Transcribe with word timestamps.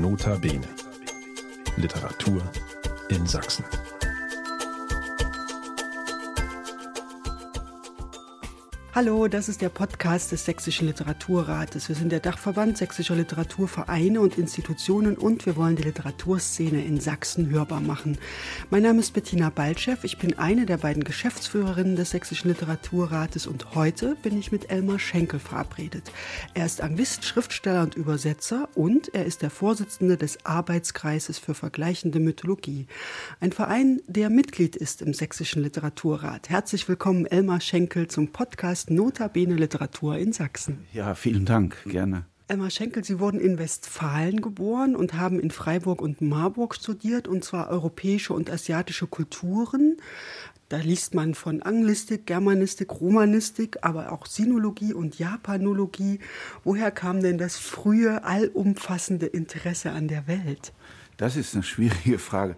Nota 0.00 0.34
Bene. 0.38 0.66
Literatur 1.76 2.42
in 3.10 3.26
Sachsen. 3.26 3.79
Hallo, 8.92 9.28
das 9.28 9.48
ist 9.48 9.62
der 9.62 9.68
Podcast 9.68 10.32
des 10.32 10.44
Sächsischen 10.44 10.88
Literaturrates. 10.88 11.88
Wir 11.88 11.94
sind 11.94 12.10
der 12.10 12.18
Dachverband 12.18 12.76
sächsischer 12.76 13.14
Literaturvereine 13.14 14.20
und 14.20 14.36
Institutionen 14.36 15.16
und 15.16 15.46
wir 15.46 15.54
wollen 15.54 15.76
die 15.76 15.84
Literaturszene 15.84 16.84
in 16.84 16.98
Sachsen 16.98 17.50
hörbar 17.50 17.80
machen. 17.80 18.18
Mein 18.68 18.82
Name 18.82 18.98
ist 18.98 19.12
Bettina 19.12 19.48
Baltschew, 19.50 19.94
ich 20.02 20.18
bin 20.18 20.36
eine 20.40 20.66
der 20.66 20.76
beiden 20.76 21.04
Geschäftsführerinnen 21.04 21.94
des 21.94 22.10
Sächsischen 22.10 22.48
Literaturrates 22.48 23.46
und 23.46 23.76
heute 23.76 24.16
bin 24.24 24.36
ich 24.36 24.50
mit 24.50 24.72
Elmar 24.72 24.98
Schenkel 24.98 25.38
verabredet. 25.38 26.10
Er 26.54 26.66
ist 26.66 26.80
Anglist, 26.80 27.24
Schriftsteller 27.24 27.84
und 27.84 27.94
Übersetzer 27.94 28.68
und 28.74 29.14
er 29.14 29.24
ist 29.24 29.42
der 29.42 29.50
Vorsitzende 29.50 30.16
des 30.16 30.44
Arbeitskreises 30.44 31.38
für 31.38 31.54
vergleichende 31.54 32.18
Mythologie. 32.18 32.88
Ein 33.38 33.52
Verein, 33.52 34.00
der 34.08 34.30
Mitglied 34.30 34.74
ist 34.74 35.00
im 35.00 35.14
Sächsischen 35.14 35.62
Literaturrat. 35.62 36.50
Herzlich 36.50 36.88
willkommen, 36.88 37.26
Elmar 37.26 37.60
Schenkel, 37.60 38.08
zum 38.08 38.32
Podcast 38.32 38.79
Podcast 38.80 38.90
Notabene 38.90 39.56
Literatur 39.56 40.16
in 40.16 40.32
Sachsen. 40.32 40.86
Ja, 40.92 41.14
vielen 41.14 41.44
Dank, 41.44 41.76
gerne. 41.84 42.24
Elmar 42.48 42.70
Schenkel, 42.70 43.04
Sie 43.04 43.20
wurden 43.20 43.38
in 43.38 43.58
Westfalen 43.58 44.40
geboren 44.40 44.96
und 44.96 45.14
haben 45.14 45.38
in 45.38 45.50
Freiburg 45.50 46.00
und 46.00 46.20
Marburg 46.20 46.74
studiert, 46.74 47.28
und 47.28 47.44
zwar 47.44 47.68
europäische 47.68 48.32
und 48.32 48.50
asiatische 48.50 49.06
Kulturen. 49.06 49.98
Da 50.68 50.78
liest 50.78 51.14
man 51.14 51.34
von 51.34 51.62
Anglistik, 51.62 52.26
Germanistik, 52.26 53.00
Romanistik, 53.00 53.78
aber 53.82 54.12
auch 54.12 54.26
Sinologie 54.26 54.94
und 54.94 55.18
Japanologie. 55.18 56.18
Woher 56.64 56.90
kam 56.90 57.20
denn 57.20 57.38
das 57.38 57.56
frühe, 57.56 58.24
allumfassende 58.24 59.26
Interesse 59.26 59.90
an 59.90 60.08
der 60.08 60.26
Welt? 60.26 60.72
Das 61.18 61.36
ist 61.36 61.54
eine 61.54 61.64
schwierige 61.64 62.18
Frage. 62.18 62.56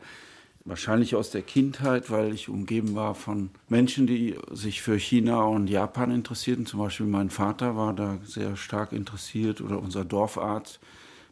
Wahrscheinlich 0.64 1.16
aus 1.16 1.30
der 1.30 1.42
Kindheit, 1.42 2.08
weil 2.08 2.32
ich 2.32 2.48
umgeben 2.48 2.94
war 2.94 3.16
von 3.16 3.50
Menschen, 3.68 4.06
die 4.06 4.36
sich 4.52 4.80
für 4.80 4.96
China 4.96 5.42
und 5.42 5.68
Japan 5.68 6.12
interessierten. 6.12 6.66
Zum 6.66 6.78
Beispiel 6.78 7.06
mein 7.06 7.30
Vater 7.30 7.76
war 7.76 7.92
da 7.92 8.18
sehr 8.24 8.56
stark 8.56 8.92
interessiert 8.92 9.60
oder 9.60 9.80
unser 9.80 10.04
Dorfarzt. 10.04 10.78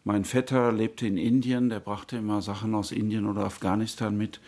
Mein 0.03 0.25
Vetter 0.25 0.73
lebte 0.73 1.07
in 1.07 1.17
Indien, 1.17 1.69
der 1.69 1.79
brachte 1.79 2.17
immer 2.17 2.43
Sachen 2.43 2.75
aus 2.75 2.91
Indien 2.91 3.27
oder 3.27 3.45
Afghanistan 3.45 4.17
mit. 4.17 4.41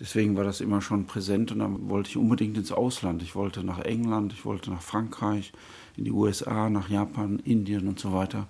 Deswegen 0.00 0.34
war 0.34 0.44
das 0.44 0.62
immer 0.62 0.80
schon 0.80 1.06
präsent 1.06 1.52
und 1.52 1.58
dann 1.58 1.90
wollte 1.90 2.08
ich 2.08 2.16
unbedingt 2.16 2.56
ins 2.56 2.72
Ausland. 2.72 3.22
Ich 3.22 3.34
wollte 3.34 3.62
nach 3.62 3.80
England, 3.80 4.32
ich 4.32 4.46
wollte 4.46 4.70
nach 4.70 4.80
Frankreich, 4.80 5.52
in 5.98 6.04
die 6.04 6.10
USA, 6.10 6.70
nach 6.70 6.88
Japan, 6.88 7.38
Indien 7.44 7.86
und 7.86 8.00
so 8.00 8.14
weiter 8.14 8.48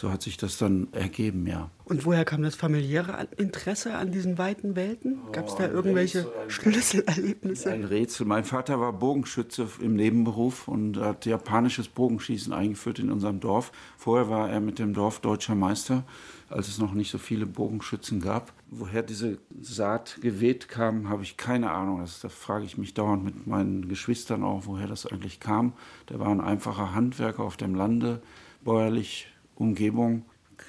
so 0.00 0.10
hat 0.10 0.22
sich 0.22 0.38
das 0.38 0.56
dann 0.56 0.88
ergeben, 0.92 1.46
ja. 1.46 1.70
Und 1.84 2.06
woher 2.06 2.24
kam 2.24 2.42
das 2.42 2.54
familiäre 2.54 3.28
Interesse 3.36 3.96
an 3.96 4.12
diesen 4.12 4.38
weiten 4.38 4.74
Welten? 4.74 5.18
Gab 5.30 5.48
es 5.48 5.56
da 5.56 5.64
oh, 5.64 5.72
irgendwelche 5.72 6.20
Rätsel, 6.20 6.32
Schlüsselerlebnisse? 6.48 7.70
Ein 7.70 7.84
Rätsel. 7.84 8.26
Mein 8.26 8.44
Vater 8.44 8.80
war 8.80 8.94
Bogenschütze 8.94 9.68
im 9.80 9.96
Nebenberuf 9.96 10.68
und 10.68 10.96
hat 10.96 11.26
japanisches 11.26 11.88
Bogenschießen 11.88 12.50
eingeführt 12.54 12.98
in 12.98 13.12
unserem 13.12 13.40
Dorf. 13.40 13.72
Vorher 13.98 14.30
war 14.30 14.48
er 14.48 14.60
mit 14.60 14.78
dem 14.78 14.94
Dorf 14.94 15.20
deutscher 15.20 15.54
Meister, 15.54 16.04
als 16.48 16.68
es 16.68 16.78
noch 16.78 16.94
nicht 16.94 17.10
so 17.10 17.18
viele 17.18 17.44
Bogenschützen 17.44 18.22
gab. 18.22 18.54
Woher 18.70 19.02
diese 19.02 19.36
Saat 19.60 20.18
geweht 20.22 20.70
kam, 20.70 21.10
habe 21.10 21.24
ich 21.24 21.36
keine 21.36 21.72
Ahnung. 21.72 22.00
Das, 22.00 22.20
da 22.20 22.30
frage 22.30 22.64
ich 22.64 22.78
mich 22.78 22.94
dauernd 22.94 23.22
mit 23.22 23.46
meinen 23.46 23.86
Geschwistern 23.86 24.44
auch, 24.44 24.62
woher 24.64 24.86
das 24.86 25.04
eigentlich 25.04 25.40
kam. 25.40 25.74
Der 26.08 26.20
war 26.20 26.28
ein 26.28 26.40
einfacher 26.40 26.94
Handwerker 26.94 27.42
auf 27.42 27.58
dem 27.58 27.74
Lande, 27.74 28.22
bäuerlich 28.64 29.26
Umgebung 29.60 30.24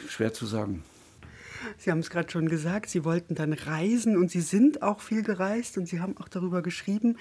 schwer 0.08 0.34
zu 0.34 0.46
sagen. 0.46 0.84
Sie 1.78 1.92
haben 1.92 2.00
es 2.00 2.10
gerade 2.10 2.30
schon 2.30 2.50
gesagt, 2.50 2.90
Sie 2.90 3.06
wollten 3.06 3.36
dann 3.36 3.54
reisen 3.54 4.18
und 4.18 4.32
Sie 4.32 4.42
sind 4.42 4.82
auch 4.82 5.00
viel 5.00 5.24
gereist 5.24 5.78
und 5.78 5.88
Sie 5.88 6.00
haben 6.00 6.18
auch 6.18 6.28
darüber 6.28 6.62
geschrieben. 6.62 7.18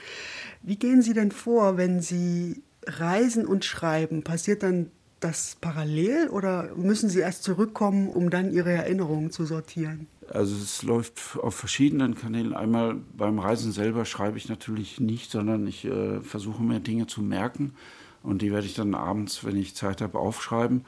Wie 0.63 0.77
gehen 0.77 1.03
Sie 1.03 1.13
denn 1.13 1.31
vor, 1.31 1.77
wenn 1.77 2.01
Sie 2.01 2.63
reisen 2.87 3.47
und 3.47 3.65
schreiben? 3.65 4.23
Passiert 4.23 4.63
dann 4.63 4.91
das 5.21 5.59
parallel 5.61 6.29
oder 6.29 6.75
müssen 6.75 7.11
Sie 7.11 7.21
erst 7.21 7.43
zurückkommen, 7.43 8.09
um 8.09 8.31
dann 8.31 8.51
Ihre 8.51 8.73
Erinnerungen 8.73 9.31
zu 9.31 9.45
sortieren? 9.45 10.07
Also 10.31 10.57
es 10.57 10.83
läuft 10.83 11.39
auf 11.43 11.55
verschiedenen 11.55 12.15
Kanälen. 12.15 12.55
Einmal 12.55 12.97
beim 13.17 13.39
Reisen 13.39 13.73
selber 13.73 14.07
schreibe 14.07 14.39
ich 14.39 14.49
natürlich 14.49 15.01
nicht, 15.01 15.31
sondern 15.31 15.67
ich 15.67 15.85
äh, 15.85 16.21
versuche 16.21 16.63
mir 16.63 16.81
Dinge 16.81 17.07
zu 17.07 17.21
merken 17.21 17.75
und 18.23 18.41
die 18.41 18.53
werde 18.53 18.67
ich 18.67 18.75
dann 18.75 18.95
abends, 18.95 19.45
wenn 19.45 19.57
ich 19.57 19.75
Zeit 19.75 20.01
habe, 20.01 20.19
aufschreiben 20.19 20.85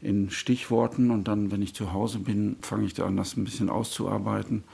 in 0.00 0.30
Stichworten 0.30 1.10
und 1.10 1.28
dann, 1.28 1.50
wenn 1.50 1.62
ich 1.62 1.74
zu 1.74 1.92
Hause 1.92 2.18
bin, 2.18 2.56
fange 2.60 2.86
ich 2.86 2.94
da 2.94 3.06
an, 3.06 3.16
das 3.16 3.36
ein 3.36 3.44
bisschen 3.44 3.70
auszuarbeiten. 3.70 4.64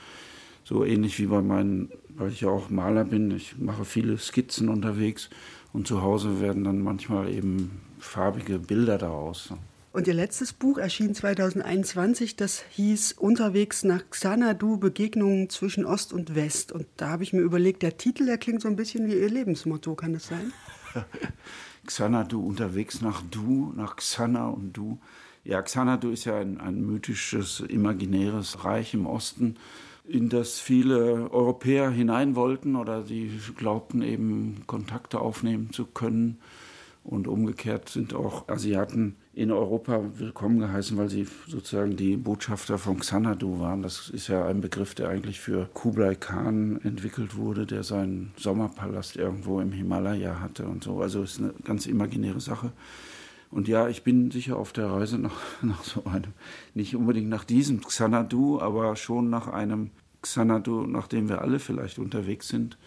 So 0.63 0.85
ähnlich 0.85 1.19
wie 1.19 1.25
bei 1.25 1.41
meinen, 1.41 1.89
weil 2.09 2.29
ich 2.31 2.41
ja 2.41 2.49
auch 2.49 2.69
Maler 2.69 3.05
bin, 3.05 3.31
ich 3.31 3.57
mache 3.57 3.85
viele 3.85 4.17
Skizzen 4.17 4.69
unterwegs 4.69 5.29
und 5.73 5.87
zu 5.87 6.01
Hause 6.01 6.39
werden 6.39 6.63
dann 6.63 6.81
manchmal 6.81 7.29
eben 7.29 7.81
farbige 7.99 8.59
Bilder 8.59 8.97
daraus. 8.97 9.53
Und 9.93 10.07
Ihr 10.07 10.15
letztes 10.15 10.53
Buch 10.53 10.79
erschien 10.79 11.13
2021, 11.13 12.35
das 12.35 12.63
hieß 12.71 13.13
Unterwegs 13.13 13.83
nach 13.83 14.09
Xanadu, 14.09 14.77
Begegnungen 14.77 15.49
zwischen 15.49 15.85
Ost 15.85 16.13
und 16.13 16.33
West. 16.33 16.71
Und 16.71 16.87
da 16.97 17.09
habe 17.09 17.21
ich 17.21 17.31
mir 17.31 17.41
überlegt, 17.41 17.83
der 17.83 17.97
Titel, 17.97 18.25
der 18.25 18.39
klingt 18.39 18.61
so 18.61 18.67
ein 18.67 18.75
bisschen 18.75 19.05
wie 19.05 19.13
Ihr 19.13 19.29
Lebensmotto, 19.29 19.93
kann 19.93 20.13
das 20.13 20.27
sein? 20.27 20.51
Xanadu 21.85 22.41
unterwegs 22.41 23.01
nach 23.01 23.21
Du, 23.29 23.73
nach 23.75 23.95
Xana 23.95 24.47
und 24.49 24.73
Du. 24.73 24.99
Ja, 25.43 25.61
Xanadu 25.61 26.09
ist 26.09 26.25
ja 26.25 26.37
ein, 26.37 26.59
ein 26.61 26.81
mythisches, 26.81 27.59
imaginäres 27.59 28.63
Reich 28.63 28.93
im 28.93 29.05
Osten, 29.05 29.55
in 30.05 30.29
das 30.29 30.59
viele 30.59 31.31
Europäer 31.31 31.89
hinein 31.89 32.35
wollten 32.35 32.75
oder 32.75 33.03
die 33.03 33.39
glaubten 33.55 34.01
eben 34.01 34.63
Kontakte 34.67 35.19
aufnehmen 35.19 35.71
zu 35.71 35.85
können. 35.85 36.39
Und 37.03 37.27
umgekehrt 37.27 37.89
sind 37.89 38.13
auch 38.13 38.47
Asiaten 38.47 39.17
in 39.33 39.51
Europa 39.51 40.01
willkommen 40.17 40.59
geheißen, 40.59 40.97
weil 40.97 41.09
sie 41.09 41.27
sozusagen 41.47 41.97
die 41.97 42.15
Botschafter 42.15 42.77
von 42.77 42.99
Xanadu 42.99 43.59
waren. 43.59 43.81
Das 43.81 44.09
ist 44.09 44.29
ja 44.29 44.45
ein 44.45 44.61
Begriff, 44.61 44.95
der 44.95 45.09
eigentlich 45.09 45.41
für 45.41 45.67
Kublai 45.73 46.15
Khan 46.15 46.79
entwickelt 46.81 47.35
wurde, 47.35 47.65
der 47.65 47.83
seinen 47.83 48.31
Sommerpalast 48.37 49.17
irgendwo 49.17 49.59
im 49.59 49.73
Himalaya 49.73 50.39
hatte 50.39 50.65
und 50.65 50.85
so. 50.85 51.01
Also 51.01 51.23
ist 51.23 51.39
eine 51.39 51.53
ganz 51.65 51.87
imaginäre 51.87 52.39
Sache. 52.39 52.71
Und 53.51 53.67
ja, 53.67 53.89
ich 53.89 54.03
bin 54.03 54.31
sicher 54.31 54.57
auf 54.57 54.71
der 54.71 54.87
Reise 54.89 55.19
nach, 55.19 55.41
nach 55.61 55.83
so 55.83 56.05
einem, 56.05 56.31
nicht 56.73 56.95
unbedingt 56.95 57.27
nach 57.27 57.43
diesem 57.43 57.81
Xanadu, 57.81 58.61
aber 58.61 58.95
schon 58.95 59.29
nach 59.29 59.47
einem 59.47 59.91
Xanadu, 60.21 60.87
nach 60.87 61.07
dem 61.07 61.27
wir 61.27 61.41
alle 61.41 61.59
vielleicht 61.59 61.99
unterwegs 61.99 62.47
sind. 62.47 62.77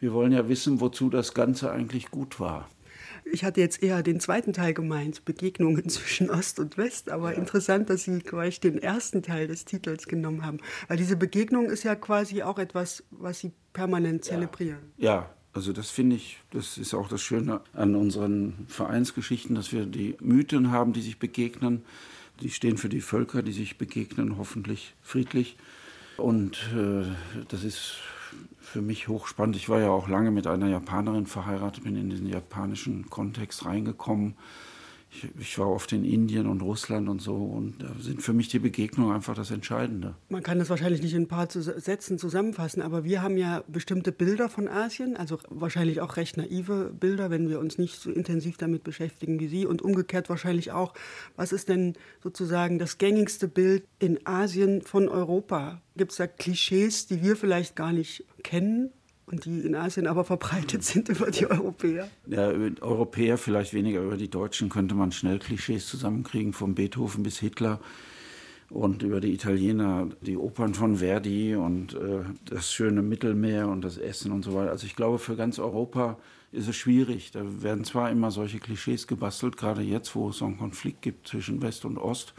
Wir 0.00 0.14
wollen 0.14 0.32
ja 0.32 0.48
wissen, 0.48 0.80
wozu 0.80 1.10
das 1.10 1.34
Ganze 1.34 1.70
eigentlich 1.70 2.10
gut 2.10 2.40
war. 2.40 2.68
Ich 3.24 3.44
hatte 3.44 3.60
jetzt 3.60 3.82
eher 3.82 4.02
den 4.02 4.20
zweiten 4.20 4.52
Teil 4.52 4.74
gemeint, 4.74 5.24
Begegnungen 5.24 5.88
zwischen 5.88 6.30
Ost 6.30 6.58
und 6.58 6.76
West, 6.76 7.10
aber 7.10 7.32
ja. 7.32 7.38
interessant, 7.38 7.90
dass 7.90 8.04
Sie 8.04 8.18
gleich 8.18 8.60
den 8.60 8.78
ersten 8.78 9.22
Teil 9.22 9.46
des 9.46 9.64
Titels 9.64 10.06
genommen 10.06 10.44
haben. 10.44 10.58
Weil 10.88 10.96
diese 10.96 11.16
Begegnung 11.16 11.66
ist 11.66 11.84
ja 11.84 11.94
quasi 11.94 12.42
auch 12.42 12.58
etwas, 12.58 13.04
was 13.10 13.40
Sie 13.40 13.52
permanent 13.72 14.24
zelebrieren. 14.24 14.80
Ja, 14.98 15.30
also 15.52 15.72
das 15.72 15.90
finde 15.90 16.16
ich, 16.16 16.38
das 16.50 16.78
ist 16.78 16.94
auch 16.94 17.08
das 17.08 17.20
Schöne 17.20 17.60
an 17.74 17.94
unseren 17.94 18.66
Vereinsgeschichten, 18.68 19.54
dass 19.54 19.72
wir 19.72 19.84
die 19.84 20.16
Mythen 20.20 20.70
haben, 20.70 20.92
die 20.92 21.02
sich 21.02 21.18
begegnen. 21.18 21.84
Die 22.40 22.50
stehen 22.50 22.78
für 22.78 22.88
die 22.88 23.02
Völker, 23.02 23.42
die 23.42 23.52
sich 23.52 23.76
begegnen, 23.76 24.38
hoffentlich 24.38 24.94
friedlich. 25.02 25.56
Und 26.16 26.56
äh, 26.74 27.04
das 27.48 27.64
ist 27.64 27.96
für 28.60 28.82
mich 28.82 29.08
hochspannend. 29.08 29.56
Ich 29.56 29.68
war 29.68 29.80
ja 29.80 29.90
auch 29.90 30.08
lange 30.08 30.30
mit 30.30 30.46
einer 30.46 30.68
Japanerin 30.68 31.26
verheiratet, 31.26 31.84
bin 31.84 31.96
in 31.96 32.10
den 32.10 32.26
japanischen 32.26 33.10
Kontext 33.10 33.64
reingekommen. 33.66 34.34
Ich, 35.14 35.28
ich, 35.38 35.58
war 35.58 35.70
oft 35.70 35.92
in 35.92 36.04
Indien 36.04 36.46
und 36.46 36.62
Russland 36.62 37.08
und 37.08 37.20
so 37.20 37.34
und 37.34 37.82
da 37.82 37.94
sind 38.00 38.22
für 38.22 38.32
mich 38.32 38.48
die 38.48 38.58
Begegnungen 38.58 39.14
einfach 39.14 39.34
das 39.34 39.50
Entscheidende. 39.50 40.14
Man 40.30 40.42
kann 40.42 40.58
das 40.58 40.70
wahrscheinlich 40.70 41.02
nicht 41.02 41.12
in 41.12 41.22
ein 41.22 41.28
paar 41.28 41.50
Sätzen 41.50 42.18
zusammenfassen, 42.18 42.80
aber 42.80 43.04
wir 43.04 43.20
haben 43.20 43.36
ja 43.36 43.62
bestimmte 43.68 44.10
Bilder 44.10 44.48
von 44.48 44.68
Asien, 44.68 45.16
also 45.16 45.38
wahrscheinlich 45.50 46.00
auch 46.00 46.16
recht 46.16 46.38
naive 46.38 46.94
Bilder, 46.98 47.30
wenn 47.30 47.50
wir 47.50 47.60
uns 47.60 47.76
nicht 47.76 48.00
so 48.00 48.10
intensiv 48.10 48.56
damit 48.56 48.84
beschäftigen 48.84 49.38
wie 49.38 49.48
Sie 49.48 49.66
und 49.66 49.82
umgekehrt 49.82 50.30
wahrscheinlich 50.30 50.72
auch, 50.72 50.94
was 51.36 51.52
ist 51.52 51.68
denn 51.68 51.92
sozusagen 52.22 52.78
das 52.78 52.96
gängigste 52.96 53.48
Bild 53.48 53.84
in 53.98 54.26
Asien 54.26 54.80
von 54.80 55.08
Europa? 55.08 55.82
Gibt 55.94 56.12
es 56.12 56.16
da 56.16 56.26
Klischees, 56.26 57.06
die 57.06 57.22
wir 57.22 57.36
vielleicht 57.36 57.76
gar 57.76 57.92
nicht 57.92 58.24
kennen? 58.42 58.90
Und 59.26 59.44
die 59.44 59.60
in 59.60 59.74
Asien 59.74 60.06
aber 60.06 60.24
verbreitet 60.24 60.82
sind 60.84 61.08
über 61.08 61.30
die 61.30 61.46
Europäer. 61.46 62.08
Ja, 62.26 62.50
über 62.50 62.82
Europäer 62.82 63.38
vielleicht 63.38 63.72
weniger, 63.72 64.02
über 64.02 64.16
die 64.16 64.30
Deutschen 64.30 64.68
könnte 64.68 64.94
man 64.94 65.12
schnell 65.12 65.38
Klischees 65.38 65.86
zusammenkriegen, 65.86 66.52
von 66.52 66.74
Beethoven 66.74 67.22
bis 67.22 67.38
Hitler. 67.38 67.80
Und 68.68 69.02
über 69.02 69.20
die 69.20 69.34
Italiener, 69.34 70.08
die 70.22 70.38
Opern 70.38 70.72
von 70.72 70.96
Verdi 70.96 71.54
und 71.54 71.92
äh, 71.92 72.24
das 72.46 72.72
schöne 72.72 73.02
Mittelmeer 73.02 73.68
und 73.68 73.82
das 73.82 73.98
Essen 73.98 74.32
und 74.32 74.42
so 74.44 74.54
weiter. 74.54 74.70
Also 74.70 74.86
ich 74.86 74.96
glaube, 74.96 75.18
für 75.18 75.36
ganz 75.36 75.58
Europa 75.58 76.16
ist 76.52 76.68
es 76.68 76.76
schwierig. 76.76 77.32
Da 77.32 77.40
werden 77.62 77.84
zwar 77.84 78.10
immer 78.10 78.30
solche 78.30 78.60
Klischees 78.60 79.06
gebastelt, 79.06 79.58
gerade 79.58 79.82
jetzt, 79.82 80.14
wo 80.14 80.30
es 80.30 80.38
so 80.38 80.46
einen 80.46 80.56
Konflikt 80.56 81.02
gibt 81.02 81.28
zwischen 81.28 81.60
West 81.60 81.84
und 81.84 81.98
Ost. 81.98 82.32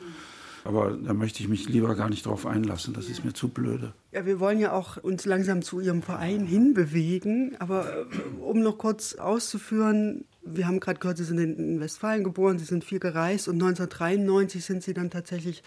Aber 0.65 0.91
da 0.91 1.13
möchte 1.13 1.43
ich 1.43 1.49
mich 1.49 1.67
lieber 1.67 1.93
gar 1.95 2.09
nicht 2.09 2.25
drauf 2.25 2.45
einlassen. 2.45 2.93
Das 2.93 3.09
ist 3.09 3.25
mir 3.25 3.33
zu 3.33 3.49
blöde. 3.49 3.93
Ja, 4.11 4.25
wir 4.25 4.39
wollen 4.39 4.59
ja 4.59 4.71
auch 4.71 4.97
uns 4.97 5.25
langsam 5.25 5.61
zu 5.61 5.81
Ihrem 5.81 6.01
Verein 6.01 6.45
hinbewegen. 6.45 7.55
Aber 7.59 7.89
äh, 7.89 8.41
um 8.41 8.61
noch 8.61 8.77
kurz 8.77 9.15
auszuführen, 9.15 10.25
wir 10.43 10.67
haben 10.67 10.79
gerade 10.79 10.99
gehört, 10.99 11.17
Sie 11.17 11.25
sind 11.25 11.39
in 11.39 11.79
Westfalen 11.79 12.23
geboren, 12.23 12.59
Sie 12.59 12.65
sind 12.65 12.83
viel 12.83 12.99
gereist 12.99 13.47
und 13.47 13.55
1993 13.55 14.63
sind 14.63 14.83
Sie 14.83 14.93
dann 14.93 15.09
tatsächlich 15.09 15.63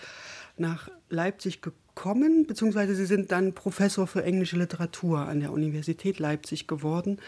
nach 0.57 0.89
Leipzig 1.11 1.61
gekommen, 1.61 2.47
beziehungsweise 2.47 2.95
Sie 2.95 3.07
sind 3.07 3.33
dann 3.33 3.55
Professor 3.55 4.07
für 4.07 4.25
englische 4.25 4.57
Literatur 4.57 5.21
an 5.21 5.41
der 5.41 5.53
Universität 5.53 6.19
Leipzig 6.19 6.67
geworden. 6.67 7.19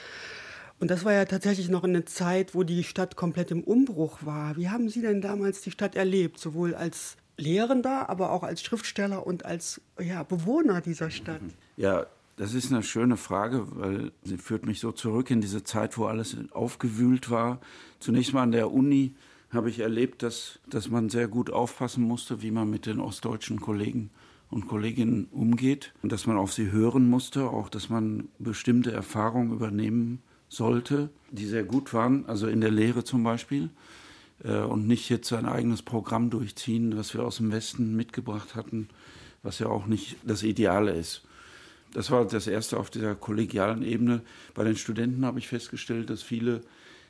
Und 0.81 0.91
das 0.91 1.05
war 1.05 1.12
ja 1.12 1.25
tatsächlich 1.25 1.69
noch 1.69 1.85
eine 1.85 2.05
Zeit, 2.05 2.55
wo 2.55 2.62
die 2.62 2.85
Stadt 2.85 3.17
komplett 3.17 3.50
im 3.50 3.65
Umbruch 3.65 4.20
war. 4.23 4.56
Wie 4.56 4.69
haben 4.69 4.88
Sie 4.88 5.03
denn 5.03 5.20
damals 5.20 5.61
die 5.61 5.73
Stadt 5.73 5.97
erlebt, 5.97 6.38
sowohl 6.38 6.75
als 6.75 7.17
Lehrender, 7.38 8.11
aber 8.11 8.31
auch 8.32 8.43
als 8.43 8.62
Schriftsteller 8.62 9.26
und 9.26 9.44
als 9.44 9.81
ja, 9.99 10.23
Bewohner 10.25 10.81
dieser 10.81 11.11
Stadt? 11.11 11.40
Ja, 11.76 12.06
das 12.37 12.55
ist 12.55 12.70
eine 12.70 12.82
schöne 12.82 13.17
Frage, 13.17 13.67
weil 13.76 14.12
sie 14.23 14.38
führt 14.38 14.67
mich 14.67 14.81
so 14.81 14.93
zurück 14.93 15.31
in 15.31 15.40
diese 15.40 15.64
Zeit, 15.64 15.96
wo 15.99 16.06
alles 16.06 16.37
aufgewühlt 16.52 17.31
war. 17.31 17.61
Zunächst 17.99 18.32
mal 18.32 18.43
an 18.43 18.52
der 18.52 18.70
Uni 18.73 19.14
habe 19.50 19.70
ich 19.70 19.81
erlebt, 19.81 20.23
dass, 20.23 20.58
dass 20.69 20.88
man 20.88 21.08
sehr 21.08 21.26
gut 21.26 21.50
aufpassen 21.50 22.05
musste, 22.05 22.43
wie 22.43 22.50
man 22.50 22.69
mit 22.69 22.87
den 22.87 23.00
ostdeutschen 23.00 23.61
Kollegen 23.61 24.11
und 24.50 24.67
Kolleginnen 24.67 25.26
umgeht 25.31 25.93
und 26.02 26.12
dass 26.12 26.26
man 26.26 26.37
auf 26.37 26.52
sie 26.52 26.70
hören 26.70 27.08
musste, 27.08 27.49
auch 27.49 27.69
dass 27.69 27.88
man 27.88 28.29
bestimmte 28.38 28.93
Erfahrungen 28.93 29.52
übernehmen 29.52 30.23
sollte, 30.49 31.11
die 31.31 31.46
sehr 31.46 31.64
gut 31.64 31.93
waren, 31.93 32.26
also 32.26 32.46
in 32.46 32.61
der 32.61 32.70
Lehre 32.70 33.05
zum 33.05 33.23
Beispiel, 33.23 33.70
und 34.44 34.87
nicht 34.87 35.08
jetzt 35.08 35.32
ein 35.32 35.46
eigenes 35.46 35.82
Programm 35.82 36.31
durchziehen, 36.31 36.96
was 36.96 37.12
wir 37.14 37.25
aus 37.25 37.38
dem 37.38 37.50
Westen 37.50 37.96
mitgebracht 37.96 38.55
hatten, 38.55 38.88
was 39.43 39.58
ja 39.58 39.67
auch 39.67 39.87
nicht 39.87 40.17
das 40.25 40.43
Ideale 40.43 40.93
ist. 40.93 41.23
Das 41.93 42.11
war 42.11 42.25
das 42.26 42.46
Erste 42.46 42.79
auf 42.79 42.90
dieser 42.90 43.14
kollegialen 43.14 43.82
Ebene. 43.82 44.23
Bei 44.55 44.62
den 44.62 44.76
Studenten 44.76 45.25
habe 45.25 45.38
ich 45.38 45.49
festgestellt, 45.49 46.11
dass 46.11 46.23
viele, 46.23 46.61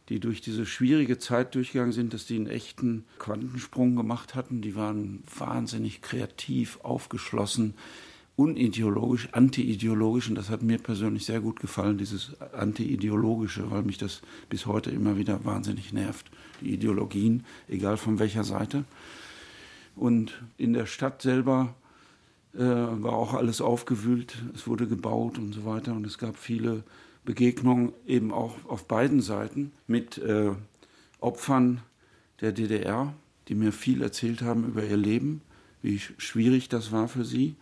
die 0.08 0.20
durch 0.20 0.40
diese 0.40 0.64
schwierige 0.64 1.18
Zeit 1.18 1.54
durchgegangen 1.54 1.92
sind, 1.92 2.14
dass 2.14 2.26
die 2.26 2.36
einen 2.36 2.46
echten 2.46 3.04
Quantensprung 3.18 3.96
gemacht 3.96 4.34
hatten. 4.34 4.62
Die 4.62 4.76
waren 4.76 5.22
wahnsinnig 5.36 6.00
kreativ, 6.00 6.78
aufgeschlossen, 6.82 7.74
unideologisch, 8.38 9.28
antiideologisch. 9.32 10.28
Und 10.28 10.36
das 10.36 10.48
hat 10.48 10.62
mir 10.62 10.78
persönlich 10.78 11.26
sehr 11.26 11.40
gut 11.40 11.58
gefallen, 11.58 11.98
dieses 11.98 12.40
antiideologische, 12.52 13.68
weil 13.72 13.82
mich 13.82 13.98
das 13.98 14.22
bis 14.48 14.64
heute 14.66 14.90
immer 14.90 15.18
wieder 15.18 15.44
wahnsinnig 15.44 15.92
nervt. 15.92 16.30
Die 16.60 16.72
Ideologien, 16.72 17.44
egal 17.66 17.96
von 17.96 18.20
welcher 18.20 18.44
Seite. 18.44 18.84
Und 19.96 20.40
in 20.56 20.72
der 20.72 20.86
Stadt 20.86 21.20
selber 21.20 21.74
äh, 22.54 22.60
war 22.60 23.14
auch 23.14 23.34
alles 23.34 23.60
aufgewühlt. 23.60 24.38
Es 24.54 24.68
wurde 24.68 24.86
gebaut 24.86 25.36
und 25.36 25.52
so 25.52 25.64
weiter. 25.64 25.92
Und 25.92 26.06
es 26.06 26.16
gab 26.16 26.36
viele 26.36 26.84
Begegnungen 27.24 27.92
eben 28.06 28.32
auch 28.32 28.54
auf 28.68 28.86
beiden 28.86 29.20
Seiten 29.20 29.72
mit 29.88 30.16
äh, 30.18 30.52
Opfern 31.18 31.80
der 32.40 32.52
DDR, 32.52 33.12
die 33.48 33.56
mir 33.56 33.72
viel 33.72 34.00
erzählt 34.00 34.42
haben 34.42 34.64
über 34.64 34.84
ihr 34.84 34.96
Leben, 34.96 35.40
wie 35.82 35.98
schwierig 35.98 36.68
das 36.68 36.92
war 36.92 37.08
für 37.08 37.24
sie 37.24 37.56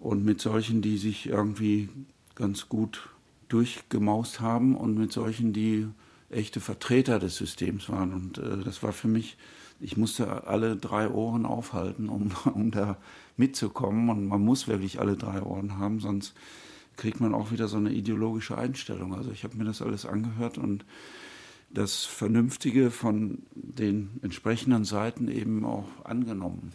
und 0.00 0.24
mit 0.24 0.40
solchen, 0.40 0.82
die 0.82 0.96
sich 0.96 1.28
irgendwie 1.28 1.88
ganz 2.34 2.68
gut 2.68 3.10
durchgemaust 3.48 4.40
haben 4.40 4.74
und 4.74 4.98
mit 4.98 5.12
solchen, 5.12 5.52
die 5.52 5.86
echte 6.30 6.60
Vertreter 6.60 7.18
des 7.18 7.36
Systems 7.36 7.88
waren. 7.88 8.12
Und 8.12 8.38
äh, 8.38 8.64
das 8.64 8.82
war 8.82 8.92
für 8.92 9.08
mich, 9.08 9.36
ich 9.78 9.96
musste 9.96 10.46
alle 10.46 10.76
drei 10.76 11.08
Ohren 11.08 11.44
aufhalten, 11.44 12.08
um, 12.08 12.32
um 12.54 12.70
da 12.70 12.96
mitzukommen. 13.36 14.08
Und 14.08 14.26
man 14.26 14.42
muss 14.42 14.66
wirklich 14.66 14.98
alle 14.98 15.16
drei 15.16 15.42
Ohren 15.42 15.78
haben, 15.78 16.00
sonst 16.00 16.34
kriegt 16.96 17.20
man 17.20 17.34
auch 17.34 17.50
wieder 17.50 17.68
so 17.68 17.76
eine 17.76 17.92
ideologische 17.92 18.56
Einstellung. 18.58 19.14
Also 19.14 19.30
ich 19.30 19.44
habe 19.44 19.56
mir 19.56 19.64
das 19.64 19.82
alles 19.82 20.06
angehört 20.06 20.58
und 20.58 20.84
das 21.72 22.04
Vernünftige 22.04 22.90
von 22.90 23.38
den 23.54 24.10
entsprechenden 24.22 24.84
Seiten 24.84 25.28
eben 25.28 25.64
auch 25.64 25.86
angenommen. 26.04 26.72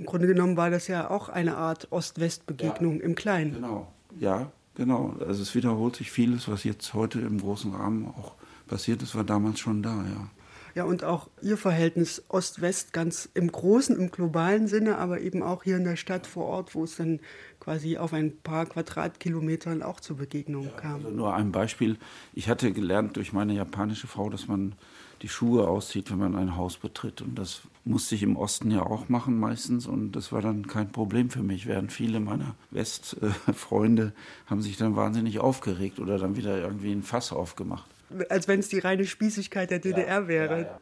Im 0.00 0.06
Grunde 0.06 0.26
genommen 0.26 0.56
war 0.56 0.70
das 0.70 0.88
ja 0.88 1.10
auch 1.10 1.28
eine 1.28 1.58
Art 1.58 1.88
Ost-West-Begegnung 1.92 3.00
ja, 3.00 3.04
im 3.04 3.14
Kleinen. 3.14 3.52
Genau, 3.52 3.92
ja, 4.18 4.50
genau. 4.74 5.14
Also 5.20 5.42
es 5.42 5.54
wiederholt 5.54 5.94
sich 5.94 6.10
vieles, 6.10 6.48
was 6.48 6.64
jetzt 6.64 6.94
heute 6.94 7.20
im 7.20 7.38
großen 7.38 7.74
Rahmen 7.74 8.06
auch 8.06 8.32
passiert 8.66 9.02
ist, 9.02 9.14
war 9.14 9.24
damals 9.24 9.60
schon 9.60 9.82
da, 9.82 9.90
ja. 9.90 10.30
Ja, 10.74 10.84
und 10.84 11.04
auch 11.04 11.28
Ihr 11.42 11.58
Verhältnis 11.58 12.22
Ost-West 12.28 12.94
ganz 12.94 13.28
im 13.34 13.52
großen, 13.52 13.94
im 13.98 14.10
globalen 14.10 14.68
Sinne, 14.68 14.96
aber 14.96 15.20
eben 15.20 15.42
auch 15.42 15.64
hier 15.64 15.76
in 15.76 15.84
der 15.84 15.96
Stadt 15.96 16.26
vor 16.26 16.46
Ort, 16.46 16.74
wo 16.74 16.84
es 16.84 16.96
dann 16.96 17.20
quasi 17.58 17.98
auf 17.98 18.14
ein 18.14 18.38
paar 18.38 18.64
Quadratkilometern 18.64 19.82
auch 19.82 20.00
zur 20.00 20.16
Begegnung 20.16 20.66
ja, 20.66 20.70
kam. 20.70 21.04
Also 21.04 21.10
nur 21.10 21.34
ein 21.34 21.52
Beispiel. 21.52 21.98
Ich 22.32 22.48
hatte 22.48 22.72
gelernt 22.72 23.16
durch 23.16 23.34
meine 23.34 23.52
japanische 23.52 24.06
Frau, 24.06 24.30
dass 24.30 24.48
man 24.48 24.74
die 25.22 25.28
Schuhe 25.28 25.68
auszieht, 25.68 26.10
wenn 26.10 26.18
man 26.18 26.34
ein 26.34 26.56
Haus 26.56 26.76
betritt. 26.76 27.20
Und 27.20 27.38
das 27.38 27.62
musste 27.84 28.14
ich 28.14 28.22
im 28.22 28.36
Osten 28.36 28.70
ja 28.70 28.82
auch 28.82 29.08
machen 29.08 29.38
meistens. 29.38 29.86
Und 29.86 30.12
das 30.12 30.32
war 30.32 30.42
dann 30.42 30.66
kein 30.66 30.90
Problem 30.92 31.30
für 31.30 31.42
mich, 31.42 31.66
während 31.66 31.92
viele 31.92 32.20
meiner 32.20 32.54
Westfreunde 32.70 34.12
haben 34.46 34.62
sich 34.62 34.76
dann 34.76 34.96
wahnsinnig 34.96 35.38
aufgeregt 35.38 35.98
oder 35.98 36.18
dann 36.18 36.36
wieder 36.36 36.58
irgendwie 36.58 36.92
ein 36.92 37.02
Fass 37.02 37.32
aufgemacht. 37.32 37.86
Als 38.28 38.48
wenn 38.48 38.60
es 38.60 38.68
die 38.68 38.80
reine 38.80 39.04
Spießigkeit 39.04 39.70
der 39.70 39.78
DDR 39.78 40.22
ja, 40.22 40.28
wäre. 40.28 40.56
Ja, 40.56 40.62
ja. 40.62 40.80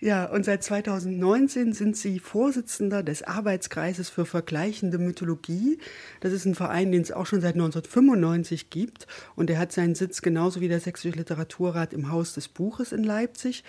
Ja, 0.00 0.26
und 0.26 0.44
seit 0.44 0.62
2019 0.62 1.72
sind 1.72 1.96
Sie 1.96 2.20
Vorsitzender 2.20 3.02
des 3.02 3.24
Arbeitskreises 3.24 4.10
für 4.10 4.26
vergleichende 4.26 4.96
Mythologie. 4.96 5.78
Das 6.20 6.32
ist 6.32 6.44
ein 6.44 6.54
Verein, 6.54 6.92
den 6.92 7.02
es 7.02 7.10
auch 7.10 7.26
schon 7.26 7.40
seit 7.40 7.54
1995 7.54 8.70
gibt. 8.70 9.08
Und 9.34 9.50
der 9.50 9.58
hat 9.58 9.72
seinen 9.72 9.96
Sitz 9.96 10.22
genauso 10.22 10.60
wie 10.60 10.68
der 10.68 10.78
Sächsische 10.78 11.16
Literaturrat 11.16 11.92
im 11.92 12.12
Haus 12.12 12.32
des 12.32 12.46
Buches 12.46 12.92
in 12.92 13.02
Leipzig. 13.02 13.64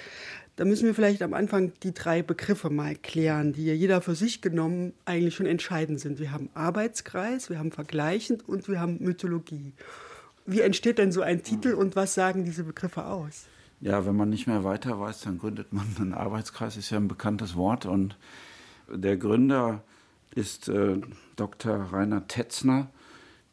Da 0.55 0.65
müssen 0.65 0.85
wir 0.85 0.93
vielleicht 0.93 1.23
am 1.23 1.33
Anfang 1.33 1.71
die 1.81 1.95
drei 1.95 2.21
Begriffe 2.21 2.69
mal 2.69 2.95
klären, 2.95 3.53
die 3.53 3.65
ja 3.65 3.73
jeder 3.73 3.99
für 4.01 4.13
sich 4.13 4.39
genommen 4.39 4.93
eigentlich 5.05 5.33
schon 5.33 5.47
entscheidend 5.47 5.99
sind. 5.99 6.19
Wir 6.19 6.31
haben 6.31 6.49
Arbeitskreis, 6.53 7.49
wir 7.49 7.57
haben 7.57 7.71
vergleichend 7.71 8.47
und 8.47 8.67
wir 8.67 8.79
haben 8.79 8.97
Mythologie. 8.99 9.73
Wie 10.45 10.61
entsteht 10.61 10.99
denn 10.99 11.11
so 11.11 11.21
ein 11.21 11.41
Titel 11.41 11.73
und 11.73 11.95
was 11.95 12.13
sagen 12.13 12.45
diese 12.45 12.65
Begriffe 12.65 13.05
aus? 13.05 13.47
Ja, 13.81 14.05
wenn 14.05 14.15
man 14.15 14.29
nicht 14.29 14.47
mehr 14.47 14.63
weiter 14.63 14.99
weiß, 14.99 15.21
dann 15.21 15.37
gründet 15.37 15.71
man 15.71 15.85
einen 15.99 16.13
Arbeitskreis, 16.13 16.77
ist 16.77 16.89
ja 16.89 16.97
ein 16.97 17.07
bekanntes 17.07 17.55
Wort. 17.55 17.85
Und 17.85 18.17
der 18.93 19.17
Gründer 19.17 19.83
ist 20.35 20.67
äh, 20.67 20.99
Dr. 21.35 21.75
Rainer 21.91 22.27
Tetzner, 22.27 22.89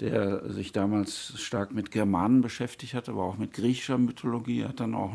der 0.00 0.50
sich 0.52 0.72
damals 0.72 1.40
stark 1.40 1.72
mit 1.72 1.90
Germanen 1.90 2.42
beschäftigt 2.42 2.94
hat, 2.94 3.08
aber 3.08 3.22
auch 3.22 3.38
mit 3.38 3.52
griechischer 3.52 3.98
Mythologie. 3.98 4.64
Hat 4.64 4.80
dann 4.80 4.94
auch 4.94 5.14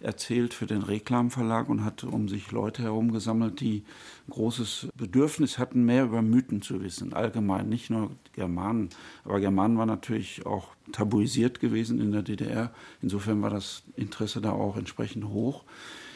nacherzählt 0.00 0.54
für 0.54 0.66
den 0.66 0.82
Reklamverlag 0.82 1.68
und 1.68 1.84
hat 1.84 2.04
um 2.04 2.28
sich 2.28 2.50
Leute 2.50 2.82
herumgesammelt, 2.82 3.60
die 3.60 3.84
ein 4.26 4.30
großes 4.30 4.88
Bedürfnis 4.96 5.58
hatten, 5.58 5.84
mehr 5.84 6.04
über 6.04 6.22
Mythen 6.22 6.62
zu 6.62 6.82
wissen. 6.82 7.12
Allgemein, 7.12 7.68
nicht 7.68 7.90
nur 7.90 8.10
Germanen. 8.32 8.90
Aber 9.24 9.40
Germanen 9.40 9.78
war 9.78 9.86
natürlich 9.86 10.46
auch 10.46 10.68
tabuisiert 10.92 11.60
gewesen 11.60 12.00
in 12.00 12.12
der 12.12 12.22
DDR. 12.22 12.72
Insofern 13.02 13.42
war 13.42 13.50
das 13.50 13.82
Interesse 13.96 14.40
da 14.40 14.52
auch 14.52 14.76
entsprechend 14.76 15.26
hoch. 15.26 15.64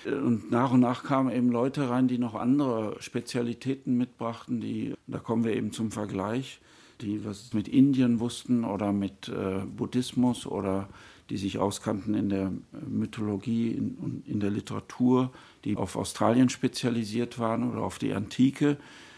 Und 0.07 0.51
nach 0.51 0.73
und 0.73 0.81
nach 0.81 1.05
kamen 1.05 1.33
eben 1.33 1.51
Leute 1.51 1.89
rein, 1.89 2.09
die 2.09 2.19
noch 2.19 2.35
andere 2.35 2.97
Spezialitäten 3.01 3.97
mitbrachten. 3.97 4.61
Die, 4.61 4.95
da 5.07 5.19
kommen 5.19 5.45
wir 5.45 5.55
eben 5.55 5.73
zum 5.73 5.91
Vergleich 5.91 6.61
die 7.01 7.25
was 7.25 7.53
mit 7.53 7.67
Indien 7.67 8.21
wussten 8.21 8.65
oder 8.65 8.93
mit 8.93 9.29
äh, 9.29 9.65
Buddhismus 9.67 10.47
oder 10.47 10.89
die 11.31 11.37
sich 11.37 11.59
auskannten 11.59 12.15
in 12.15 12.29
der 12.29 12.53
Mythologie 12.87 13.75
und 13.77 14.27
in, 14.27 14.35
in, 14.35 14.41
der 14.41 14.51
Literatur, 14.51 15.33
die 15.65 15.77
auf 15.77 15.97
Australien 15.97 16.49
spezialisiert 16.49 17.39
waren 17.39 17.71
oder 17.71 17.83
auf 17.83 17.99
die 17.99 18.13
Antike. 18.13 18.77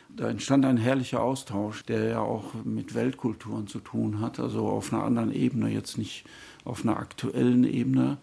Da 0.08 0.28
entstand 0.28 0.64
ein 0.64 0.76
herrlicher 0.76 1.20
Austausch, 1.20 1.84
der 1.84 2.04
ja 2.04 2.20
auch 2.20 2.54
mit 2.64 2.94
Weltkulturen 2.94 3.66
zu 3.66 3.80
tun 3.80 4.20
hat, 4.20 4.38
also 4.38 4.68
auf 4.68 4.92
einer 4.92 5.02
anderen 5.02 5.32
Ebene, 5.32 5.68
jetzt 5.68 5.98
nicht 5.98 6.25
auf 6.64 6.84
einer 6.84 6.96
aktuellen 6.96 7.64
Ebene, 7.64 8.18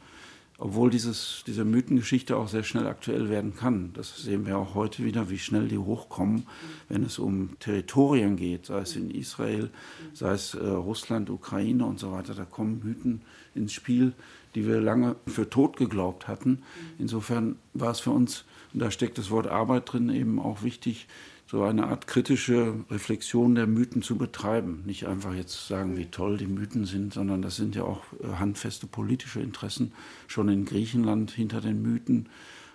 obwohl 0.58 0.90
dieses, 0.90 1.44
diese 1.48 1.66
Mythengeschichte 1.66 2.38
auch 2.38 2.48
sehr 2.48 2.64
schnell 2.64 2.88
aktuell 2.88 3.30
werden 3.30 3.56
kann. 3.56 3.92
Das 3.94 4.18
sehen 4.18 4.46
wir 4.46 4.58
auch 4.58 4.76
heute 4.76 5.04
wieder, 5.04 5.30
wie 5.30 5.40
schnell 5.40 5.68
die 5.68 5.78
hochkommen, 5.78 6.46
wenn 6.90 7.04
es 7.04 7.20
um 7.20 7.58
Territorien 7.60 8.36
geht, 8.36 8.68
sei 8.68 8.80
es 8.80 8.96
in 8.96 9.10
Israel, 9.10 9.72
sei 10.14 10.32
es 10.34 10.54
äh, 10.54 10.66
Russland, 10.66 11.30
Ukraine 11.30 11.86
und 11.86 12.00
so 12.00 12.12
weiter. 12.12 12.36
Da 12.36 12.46
kommen 12.46 12.82
Mythen 12.84 13.22
ins 13.56 13.74
Spiel, 13.74 14.14
die 14.56 14.68
wir 14.68 14.80
lange 14.80 15.16
für 15.26 15.50
tot 15.50 15.78
geglaubt 15.78 16.28
hatten. 16.28 16.62
Insofern 17.00 17.56
war 17.74 17.92
es 17.92 18.00
für 18.00 18.12
uns, 18.12 18.46
und 18.74 18.80
da 18.80 18.92
steckt 18.92 19.18
das 19.18 19.32
Wort 19.32 19.48
Arbeit 19.48 19.92
drin, 19.92 20.10
eben 20.10 20.40
auch 20.40 20.62
wichtig, 20.64 21.08
so 21.54 21.62
eine 21.62 21.86
Art 21.86 22.08
kritische 22.08 22.74
Reflexion 22.90 23.54
der 23.54 23.68
Mythen 23.68 24.02
zu 24.02 24.18
betreiben. 24.18 24.82
Nicht 24.88 25.06
einfach 25.06 25.36
jetzt 25.36 25.68
sagen, 25.68 25.98
wie 25.98 26.08
toll 26.08 26.38
die 26.38 26.48
Mythen 26.48 26.86
sind, 26.86 27.14
sondern 27.14 27.44
das 27.44 27.58
sind 27.58 27.76
ja 27.76 27.84
auch 27.84 28.02
äh, 28.24 28.38
handfeste 28.40 28.88
politische 28.88 29.40
Interessen 29.40 29.94
schon 30.26 30.50
in 30.50 30.66
Griechenland 30.66 31.30
hinter 31.30 31.62
den 31.62 31.80
Mythen 31.84 32.28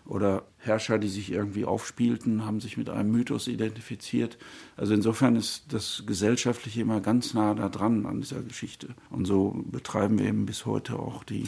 oder 0.04 0.44
Herrscher, 0.58 1.00
die 1.00 1.08
sich 1.08 1.32
irgendwie 1.32 1.64
aufspielten, 1.64 2.44
haben 2.44 2.60
sich 2.60 2.76
mit 2.76 2.88
einem 2.88 3.10
Mythos 3.10 3.48
identifiziert. 3.48 4.38
Also 4.76 4.94
insofern 4.94 5.34
ist 5.34 5.72
das 5.72 6.04
Gesellschaftliche 6.06 6.80
immer 6.80 7.00
ganz 7.00 7.34
nah 7.34 7.54
da 7.54 7.68
dran 7.68 8.06
an 8.06 8.20
dieser 8.20 8.42
Geschichte. 8.42 8.94
Und 9.10 9.24
so 9.24 9.60
betreiben 9.72 10.20
wir 10.20 10.26
eben 10.26 10.46
bis 10.46 10.66
heute 10.66 11.00
auch 11.00 11.24
die 11.24 11.46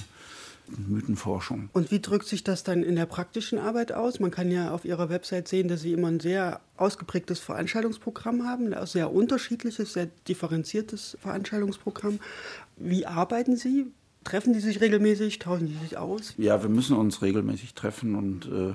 Mythenforschung. 0.77 1.69
Und 1.73 1.91
wie 1.91 2.01
drückt 2.01 2.27
sich 2.27 2.45
das 2.45 2.63
dann 2.63 2.83
in 2.83 2.97
der 2.97 3.07
praktischen 3.07 3.59
Arbeit 3.59 3.93
aus? 3.93 4.21
Man 4.21 4.31
kann 4.31 4.51
ja 4.51 4.71
auf 4.71 4.85
Ihrer 4.85 5.09
Website 5.09 5.49
sehen, 5.49 5.69
dass 5.69 5.83
Sie 5.83 5.93
immer 5.93 6.09
ein 6.09 6.21
sehr 6.21 6.61
ausgeprägtes 6.77 7.41
Veranstaltungsprogramm 7.41 8.47
haben, 8.47 8.73
ein 8.73 8.87
sehr 8.87 9.13
unterschiedliches, 9.13 9.93
sehr 9.93 10.09
differenziertes 10.29 11.17
Veranstaltungsprogramm. 11.21 12.21
Wie 12.77 13.07
arbeiten 13.07 13.57
Sie? 13.57 13.87
Treffen 14.25 14.53
die 14.53 14.61
sich 14.61 14.81
regelmäßig? 14.81 15.39
Tauschen 15.39 15.67
die 15.67 15.77
sich 15.77 15.97
aus? 15.97 16.35
Ja, 16.37 16.63
wir 16.63 16.69
müssen 16.69 16.97
uns 16.97 17.23
regelmäßig 17.23 17.75
treffen 17.75 18.15
und 18.15 18.47
äh, 18.47 18.75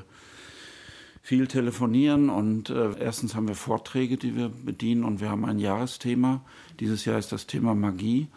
viel 1.22 1.48
telefonieren. 1.48 2.30
Und 2.30 2.70
äh, 2.70 2.98
erstens 3.00 3.36
haben 3.36 3.48
wir 3.48 3.56
Vorträge, 3.56 4.18
die 4.18 4.36
wir 4.36 4.50
bedienen 4.50 5.04
und 5.04 5.22
wir 5.22 5.30
haben 5.30 5.46
ein 5.46 5.60
Jahresthema. 5.60 6.42
Dieses 6.80 7.06
Jahr 7.06 7.18
ist 7.20 7.32
das 7.32 7.48
Thema 7.48 7.74
Magie. 7.76 8.28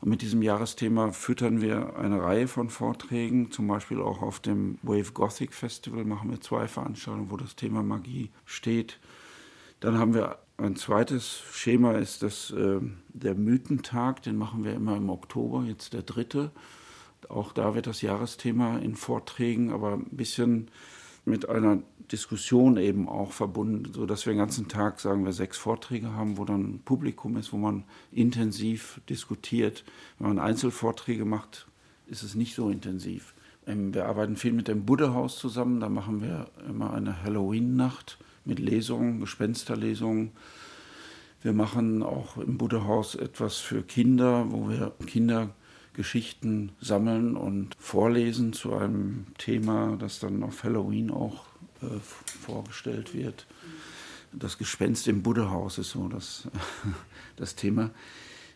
Und 0.00 0.10
mit 0.10 0.22
diesem 0.22 0.42
Jahresthema 0.42 1.12
füttern 1.12 1.60
wir 1.60 1.96
eine 1.96 2.22
Reihe 2.22 2.48
von 2.48 2.68
Vorträgen, 2.68 3.50
zum 3.50 3.66
Beispiel 3.66 4.00
auch 4.00 4.22
auf 4.22 4.40
dem 4.40 4.78
Wave 4.82 5.12
Gothic 5.12 5.54
Festival 5.54 6.04
machen 6.04 6.30
wir 6.30 6.40
zwei 6.40 6.68
Veranstaltungen, 6.68 7.30
wo 7.30 7.36
das 7.36 7.56
Thema 7.56 7.82
Magie 7.82 8.30
steht. 8.44 8.98
Dann 9.80 9.98
haben 9.98 10.14
wir 10.14 10.38
ein 10.58 10.76
zweites 10.76 11.42
Schema 11.52 11.92
ist 11.92 12.22
das 12.22 12.50
äh, 12.50 12.80
der 13.08 13.34
Mythentag, 13.34 14.22
den 14.22 14.36
machen 14.36 14.64
wir 14.64 14.72
immer 14.72 14.96
im 14.96 15.10
Oktober, 15.10 15.64
jetzt 15.64 15.92
der 15.92 16.02
dritte. 16.02 16.50
Auch 17.28 17.52
da 17.52 17.74
wird 17.74 17.86
das 17.86 18.02
Jahresthema 18.02 18.78
in 18.78 18.94
Vorträgen, 18.94 19.72
aber 19.72 19.94
ein 19.94 20.16
bisschen 20.16 20.70
mit 21.26 21.48
einer 21.48 21.82
Diskussion 22.10 22.76
eben 22.76 23.08
auch 23.08 23.32
verbunden, 23.32 23.92
sodass 23.92 24.24
wir 24.24 24.32
den 24.32 24.38
ganzen 24.38 24.68
Tag, 24.68 25.00
sagen 25.00 25.24
wir, 25.24 25.32
sechs 25.32 25.58
Vorträge 25.58 26.12
haben, 26.12 26.38
wo 26.38 26.44
dann 26.44 26.80
Publikum 26.84 27.36
ist, 27.36 27.52
wo 27.52 27.56
man 27.56 27.84
intensiv 28.12 29.00
diskutiert. 29.08 29.84
Wenn 30.18 30.28
man 30.28 30.38
Einzelvorträge 30.38 31.24
macht, 31.24 31.66
ist 32.06 32.22
es 32.22 32.36
nicht 32.36 32.54
so 32.54 32.70
intensiv. 32.70 33.34
Ähm, 33.66 33.92
wir 33.92 34.06
arbeiten 34.06 34.36
viel 34.36 34.52
mit 34.52 34.68
dem 34.68 34.86
Buddha-Haus 34.86 35.38
zusammen, 35.38 35.80
da 35.80 35.88
machen 35.88 36.22
wir 36.22 36.46
immer 36.68 36.94
eine 36.94 37.22
Halloween-Nacht 37.22 38.18
mit 38.44 38.60
Lesungen, 38.60 39.18
Gespensterlesungen. 39.18 40.30
Wir 41.42 41.52
machen 41.52 42.04
auch 42.04 42.36
im 42.36 42.56
Buddha-Haus 42.56 43.16
etwas 43.16 43.56
für 43.56 43.82
Kinder, 43.82 44.46
wo 44.50 44.68
wir 44.68 44.92
Kindergeschichten 45.96 46.72
sammeln 46.78 47.36
und 47.36 47.74
vorlesen 47.78 48.52
zu 48.52 48.74
einem 48.74 49.26
Thema, 49.38 49.96
das 49.98 50.18
dann 50.20 50.42
auf 50.42 50.62
Halloween 50.62 51.10
auch 51.10 51.46
äh, 51.80 51.86
vorgestellt 52.00 53.14
wird. 53.14 53.46
Das 54.32 54.58
Gespenst 54.58 55.08
im 55.08 55.22
Buddha-Haus 55.22 55.78
ist 55.78 55.90
so 55.90 56.08
das, 56.08 56.48
das 57.36 57.54
Thema. 57.54 57.90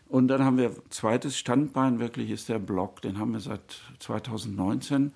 Und 0.07 0.27
dann 0.27 0.43
haben 0.43 0.57
wir 0.57 0.75
zweites 0.89 1.37
Standbein, 1.37 1.99
wirklich 1.99 2.29
ist 2.29 2.47
der 2.47 2.59
Blog, 2.59 3.01
den 3.01 3.17
haben 3.17 3.33
wir 3.33 3.39
seit 3.39 3.81
2019. 3.97 5.11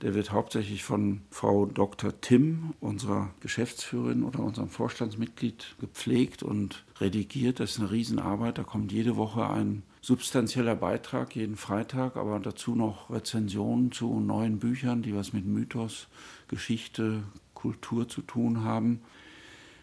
Der 0.00 0.14
wird 0.14 0.32
hauptsächlich 0.32 0.84
von 0.84 1.20
Frau 1.30 1.66
Dr. 1.66 2.18
Tim, 2.20 2.72
unserer 2.80 3.30
Geschäftsführerin 3.40 4.22
oder 4.22 4.40
unserem 4.40 4.70
Vorstandsmitglied, 4.70 5.76
gepflegt 5.80 6.42
und 6.42 6.84
redigiert. 7.00 7.60
Das 7.60 7.72
ist 7.72 7.80
eine 7.80 7.90
Riesenarbeit. 7.90 8.56
Da 8.56 8.62
kommt 8.62 8.92
jede 8.92 9.16
Woche 9.16 9.46
ein 9.46 9.82
substanzieller 10.00 10.74
Beitrag, 10.74 11.34
jeden 11.34 11.56
Freitag, 11.56 12.16
aber 12.16 12.38
dazu 12.40 12.74
noch 12.74 13.10
Rezensionen 13.10 13.92
zu 13.92 14.20
neuen 14.20 14.58
Büchern, 14.58 15.02
die 15.02 15.14
was 15.14 15.32
mit 15.32 15.46
Mythos, 15.46 16.08
Geschichte, 16.48 17.22
Kultur 17.54 18.08
zu 18.08 18.22
tun 18.22 18.64
haben. 18.64 19.00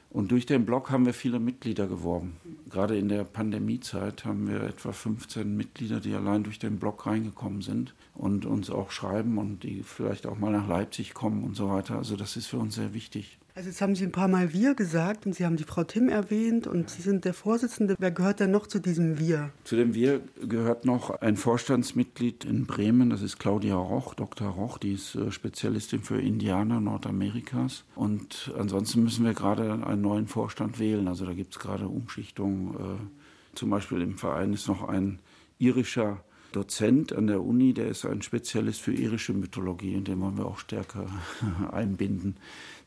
Und 0.10 0.32
durch 0.32 0.46
den 0.46 0.66
Blog 0.66 0.92
haben 0.92 1.06
wir 1.06 1.14
viele 1.14 1.40
Mitglieder 1.40 1.88
geworben. 1.88 2.38
Gerade 2.70 2.98
in 2.98 3.10
der 3.10 3.26
Pandemiezeit 3.26 4.24
haben 4.24 4.48
wir 4.48 4.62
etwa 4.62 4.94
15 4.94 5.58
Mitglieder, 5.58 6.00
die 6.00 6.14
allein 6.14 6.44
durch 6.44 6.58
den 6.58 6.80
Blog 6.80 7.06
reingekommen 7.06 7.62
sind 7.62 7.94
und 8.14 8.46
uns 8.46 8.70
auch 8.70 8.92
schreiben 8.92 9.38
und 9.38 9.64
die 9.64 9.84
vielleicht 9.84 10.26
auch 10.26 10.38
mal 10.40 10.54
nach 10.54 10.70
Leipzig 10.70 11.14
kommen 11.14 11.44
und 11.44 11.58
so 11.58 11.70
weiter. 11.70 11.98
Also 11.98 12.16
das 12.16 12.38
ist 12.38 12.48
für 12.48 12.58
uns 12.58 12.76
sehr 12.76 12.94
wichtig. 12.94 13.38
Also 13.58 13.70
jetzt 13.70 13.80
haben 13.80 13.96
Sie 13.96 14.04
ein 14.04 14.12
paar 14.12 14.28
Mal 14.28 14.52
wir 14.52 14.76
gesagt 14.76 15.26
und 15.26 15.34
Sie 15.34 15.46
haben 15.46 15.56
die 15.56 15.64
Frau 15.64 15.86
Tim 15.86 16.10
erwähnt 16.10 16.68
und 16.68 16.90
Sie 16.90 17.02
sind 17.02 17.24
der 17.24 17.34
Vorsitzende. 17.34 17.96
Wer 17.98 18.12
gehört 18.12 18.42
denn 18.42 18.52
noch 18.52 18.68
zu 18.68 18.80
diesem 18.80 19.18
wir? 19.18 19.50
Zu 19.64 19.78
dem 19.78 19.94
wir 19.94 20.20
gehört 20.46 20.84
noch 20.84 21.22
ein 21.22 21.38
Vorstandsmitglied 21.38 22.44
in 22.44 22.66
Bremen, 22.66 23.10
das 23.10 23.22
ist 23.22 23.40
Claudia 23.40 23.76
Roch, 23.76 24.14
Dr. 24.14 24.50
Roch, 24.50 24.78
die 24.78 24.92
ist 24.92 25.16
äh, 25.16 25.32
Spezialistin 25.32 26.04
für 26.04 26.20
Indianer 26.20 26.82
Nordamerikas. 26.82 27.86
Und 27.96 28.52
ansonsten 28.60 29.04
müssen 29.04 29.24
wir 29.24 29.34
gerade 29.34 29.72
einen 29.86 30.02
neuen 30.02 30.28
Vorstand 30.28 30.78
wählen. 30.78 31.08
Also 31.08 31.26
da 31.26 31.32
gibt 31.32 31.54
es 31.54 31.60
gerade 31.60 31.88
Umschichtungen. 31.88 32.74
Äh, 32.74 33.56
zum 33.56 33.70
Beispiel 33.70 34.02
im 34.02 34.18
Verein 34.18 34.52
ist 34.52 34.68
noch 34.68 34.86
ein 34.86 35.20
irischer 35.60 36.26
Dozent 36.56 37.14
an 37.14 37.28
der 37.28 37.44
Uni, 37.44 37.74
der 37.74 37.88
ist 37.88 38.06
ein 38.06 38.22
Spezialist 38.22 38.82
für 38.82 38.94
irische 38.94 39.34
Mythologie 39.34 39.96
und 39.96 40.08
den 40.08 40.22
wollen 40.22 40.38
wir 40.38 40.46
auch 40.46 40.60
stärker 40.60 41.08
einbinden. 41.72 42.38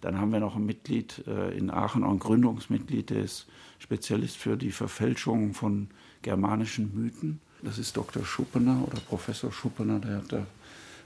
Dann 0.00 0.18
haben 0.18 0.32
wir 0.32 0.40
noch 0.40 0.56
ein 0.56 0.64
Mitglied 0.64 1.24
äh, 1.26 1.56
in 1.56 1.70
Aachen, 1.70 2.02
auch 2.02 2.12
ein 2.12 2.18
Gründungsmitglied, 2.18 3.10
der 3.10 3.24
ist 3.24 3.46
Spezialist 3.78 4.36
für 4.36 4.56
die 4.56 4.70
Verfälschung 4.70 5.52
von 5.52 5.88
germanischen 6.22 6.94
Mythen. 6.94 7.40
Das 7.62 7.78
ist 7.78 7.96
Dr. 7.96 8.24
Schuppener 8.24 8.84
oder 8.86 9.00
Professor 9.00 9.52
Schuppener, 9.52 9.98
der 9.98 10.16
hat 10.16 10.32
da 10.32 10.46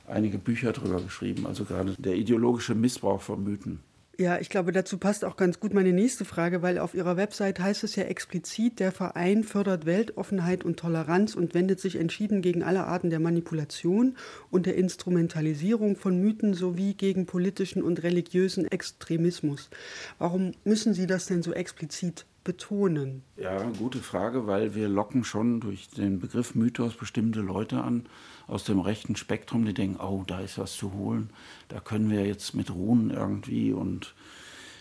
einige 0.07 0.39
Bücher 0.39 0.73
drüber 0.73 1.01
geschrieben, 1.01 1.47
also 1.47 1.65
gerade 1.65 1.95
der 1.99 2.15
ideologische 2.15 2.75
Missbrauch 2.75 3.23
von 3.23 3.43
Mythen. 3.43 3.81
Ja, 4.19 4.39
ich 4.39 4.51
glaube, 4.51 4.73
dazu 4.73 4.99
passt 4.99 5.25
auch 5.25 5.37
ganz 5.37 5.59
gut 5.59 5.73
meine 5.73 5.93
nächste 5.93 6.27
Frage, 6.27 6.61
weil 6.61 6.79
auf 6.79 6.95
Ihrer 6.95 7.17
Website 7.17 7.61
heißt 7.61 7.83
es 7.83 7.97
ja 7.97 8.05
explizit, 8.05 8.79
der 8.79 8.93
Verein 8.93 9.43
fördert 9.43 9.87
Weltoffenheit 9.87 10.65
und 10.65 10.79
Toleranz 10.79 11.35
und 11.35 11.55
wendet 11.55 11.81
sich 11.81 11.97
entschieden 11.97 12.43
gegen 12.43 12.63
alle 12.63 12.85
Arten 12.85 13.09
der 13.09 13.21
Manipulation 13.21 14.17
und 14.51 14.67
der 14.67 14.77
Instrumentalisierung 14.77 15.97
von 15.97 16.21
Mythen 16.21 16.53
sowie 16.53 16.93
gegen 16.93 17.25
politischen 17.25 17.83
und 17.83 18.03
religiösen 18.03 18.71
Extremismus. 18.71 19.71
Warum 20.19 20.53
müssen 20.63 20.93
Sie 20.93 21.07
das 21.07 21.25
denn 21.25 21.43
so 21.43 21.55
explizit 21.55 22.27
betonen? 22.45 23.23
Ja, 23.37 23.63
gute 23.79 23.99
Frage, 23.99 24.47
weil 24.47 24.75
wir 24.75 24.89
locken 24.89 25.25
schon 25.25 25.61
durch 25.61 25.89
den 25.91 26.19
Begriff 26.19 26.55
Mythos 26.55 26.95
bestimmte 26.95 27.41
Leute 27.41 27.83
an 27.83 28.07
aus 28.47 28.65
dem 28.65 28.81
rechten 28.81 29.17
Spektrum, 29.17 29.65
die 29.65 29.75
denken, 29.75 30.01
oh, 30.01 30.25
da 30.27 30.41
ist 30.41 30.59
was 30.59 30.75
zu 30.77 30.93
holen, 30.93 31.31
da 31.69 31.81
können 31.81 32.11
wir 32.11 32.27
jetzt 32.27 32.55
mit 32.55 32.73
ruhen 32.73 33.11
irgendwie 33.11 33.73
und 33.73 34.15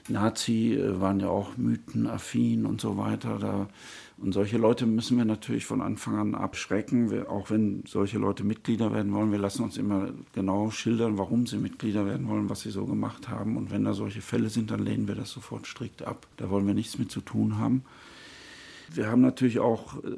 Nazi 0.08 0.74
äh, 0.74 1.00
waren 1.00 1.20
ja 1.20 1.30
auch 1.30 1.58
mythenaffin 1.58 2.66
und 2.66 2.82
so 2.82 2.98
weiter. 2.98 3.38
Da, 3.40 3.68
und 4.22 4.34
solche 4.34 4.58
Leute 4.58 4.86
müssen 4.86 5.18
wir 5.18 5.26
natürlich 5.26 5.66
von 5.66 5.82
Anfang 5.82 6.16
an 6.16 6.36
abschrecken, 6.36 7.10
wir, 7.10 7.32
auch 7.32 7.50
wenn 7.50 7.84
solche 7.88 8.20
Leute 8.20 8.44
Mitglieder 8.44 8.94
werden 8.94 9.14
wollen. 9.14 9.32
Wir 9.32 9.40
lassen 9.40 9.64
uns 9.64 9.78
immer 9.78 10.12
genau 10.34 10.70
schildern, 10.70 11.18
warum 11.18 11.48
sie 11.48 11.58
Mitglieder 11.58 12.06
werden 12.06 12.28
wollen, 12.28 12.48
was 12.48 12.62
sie 12.62 12.70
so 12.70 12.86
gemacht 12.86 13.30
haben. 13.30 13.58
Und 13.58 13.72
wenn 13.72 13.84
da 13.84 13.94
solche 13.94 14.22
Fälle 14.22 14.50
sind, 14.50 14.70
dann 14.70 14.86
lehnen 14.86 15.08
wir 15.08 15.16
das 15.16 15.32
sofort 15.32 15.66
strikt 15.66 16.04
ab. 16.04 16.28
Da 16.38 16.52
wollen 16.52 16.68
wir 16.68 16.76
nichts 16.76 17.00
mit 17.00 17.10
zu 17.10 17.22
tun 17.22 17.58
haben. 17.58 17.84
Wir 18.94 19.10
haben 19.10 19.22
natürlich 19.22 19.60
auch 19.60 20.04
äh, 20.04 20.12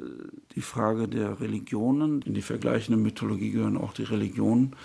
die 0.54 0.60
Frage 0.60 1.08
der 1.08 1.40
Religionen. 1.40 2.20
In 2.22 2.34
die 2.34 2.42
vergleichende 2.42 3.00
Mythologie 3.00 3.52
gehören 3.52 3.78
auch 3.78 3.94
die 3.94 4.02
Religionen, 4.02 4.76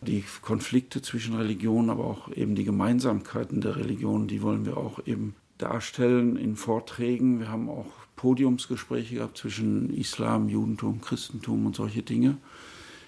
die 0.00 0.22
Konflikte 0.42 1.02
zwischen 1.02 1.34
Religionen, 1.34 1.90
aber 1.90 2.04
auch 2.04 2.30
eben 2.30 2.54
die 2.54 2.64
Gemeinsamkeiten 2.64 3.60
der 3.60 3.74
Religionen, 3.76 4.28
die 4.28 4.42
wollen 4.42 4.64
wir 4.64 4.76
auch 4.76 5.04
eben 5.06 5.34
darstellen 5.58 6.36
in 6.36 6.56
Vorträgen. 6.56 7.40
Wir 7.40 7.48
haben 7.48 7.68
auch 7.68 7.86
Podiumsgespräche 8.16 9.16
gehabt 9.16 9.38
zwischen 9.38 9.92
Islam, 9.94 10.48
Judentum, 10.48 11.00
Christentum 11.00 11.66
und 11.66 11.76
solche 11.76 12.02
Dinge. 12.02 12.38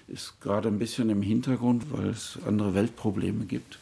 Ist 0.07 0.39
gerade 0.41 0.69
ein 0.69 0.79
bisschen 0.79 1.09
im 1.09 1.21
Hintergrund, 1.21 1.91
weil 1.91 2.07
es 2.07 2.39
andere 2.45 2.73
Weltprobleme 2.73 3.45
gibt. 3.45 3.79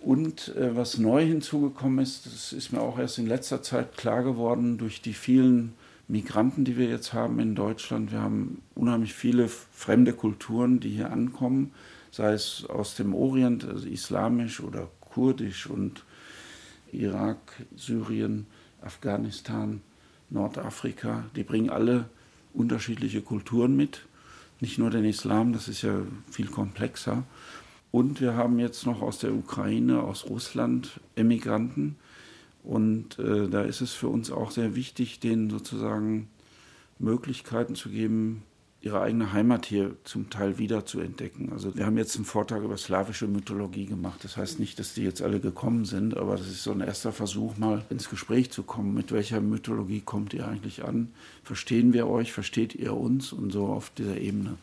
Und 0.00 0.54
äh, 0.56 0.76
was 0.76 0.98
neu 0.98 1.24
hinzugekommen 1.24 1.98
ist, 1.98 2.26
das 2.26 2.52
ist 2.52 2.72
mir 2.72 2.80
auch 2.80 2.98
erst 2.98 3.18
in 3.18 3.26
letzter 3.26 3.62
Zeit 3.62 3.96
klar 3.96 4.22
geworden 4.22 4.78
durch 4.78 5.02
die 5.02 5.12
vielen 5.12 5.74
Migranten, 6.08 6.64
die 6.64 6.76
wir 6.76 6.88
jetzt 6.88 7.12
haben 7.12 7.38
in 7.38 7.54
Deutschland. 7.54 8.12
Wir 8.12 8.20
haben 8.20 8.62
unheimlich 8.74 9.12
viele 9.12 9.48
fremde 9.48 10.14
Kulturen, 10.14 10.80
die 10.80 10.90
hier 10.90 11.12
ankommen, 11.12 11.72
sei 12.10 12.32
es 12.32 12.64
aus 12.68 12.94
dem 12.94 13.14
Orient, 13.14 13.64
also 13.64 13.86
islamisch 13.86 14.60
oder 14.60 14.88
kurdisch 15.00 15.66
und 15.66 16.04
Irak, 16.92 17.38
Syrien, 17.76 18.46
Afghanistan, 18.80 19.80
Nordafrika. 20.30 21.24
Die 21.36 21.42
bringen 21.42 21.70
alle 21.70 22.08
unterschiedliche 22.54 23.22
Kulturen 23.22 23.76
mit. 23.76 24.06
Nicht 24.60 24.78
nur 24.78 24.90
den 24.90 25.04
Islam, 25.04 25.52
das 25.52 25.68
ist 25.68 25.82
ja 25.82 25.94
viel 26.30 26.48
komplexer. 26.48 27.24
Und 27.90 28.20
wir 28.20 28.34
haben 28.34 28.58
jetzt 28.58 28.84
noch 28.86 29.00
aus 29.02 29.18
der 29.18 29.32
Ukraine, 29.32 30.02
aus 30.02 30.28
Russland 30.28 31.00
Emigranten. 31.16 31.96
Und 32.64 33.18
äh, 33.18 33.48
da 33.48 33.62
ist 33.62 33.80
es 33.80 33.92
für 33.92 34.08
uns 34.08 34.30
auch 34.30 34.50
sehr 34.50 34.74
wichtig, 34.74 35.20
denen 35.20 35.48
sozusagen 35.48 36.28
Möglichkeiten 36.98 37.76
zu 37.76 37.88
geben, 37.88 38.42
ihre 38.80 39.00
eigene 39.00 39.32
Heimat 39.32 39.66
hier 39.66 39.96
zum 40.04 40.30
Teil 40.30 40.58
wieder 40.58 40.86
zu 40.86 41.00
entdecken. 41.00 41.50
Also 41.52 41.74
wir 41.76 41.84
haben 41.84 41.98
jetzt 41.98 42.14
einen 42.14 42.24
Vortrag 42.24 42.62
über 42.62 42.76
slawische 42.76 43.26
Mythologie 43.26 43.86
gemacht. 43.86 44.22
Das 44.22 44.36
heißt 44.36 44.60
nicht, 44.60 44.78
dass 44.78 44.94
die 44.94 45.02
jetzt 45.02 45.20
alle 45.20 45.40
gekommen 45.40 45.84
sind, 45.84 46.16
aber 46.16 46.36
das 46.36 46.46
ist 46.46 46.62
so 46.62 46.70
ein 46.70 46.80
erster 46.80 47.12
Versuch, 47.12 47.56
mal 47.56 47.84
ins 47.90 48.08
Gespräch 48.08 48.50
zu 48.52 48.62
kommen. 48.62 48.94
Mit 48.94 49.10
welcher 49.10 49.40
Mythologie 49.40 50.00
kommt 50.00 50.32
ihr 50.32 50.46
eigentlich 50.46 50.84
an? 50.84 51.08
Verstehen 51.42 51.92
wir 51.92 52.06
euch? 52.06 52.32
Versteht 52.32 52.74
ihr 52.74 52.94
uns? 52.94 53.32
Und 53.32 53.52
so 53.52 53.66
auf 53.66 53.90
dieser 53.90 54.16
Ebene. 54.18 54.56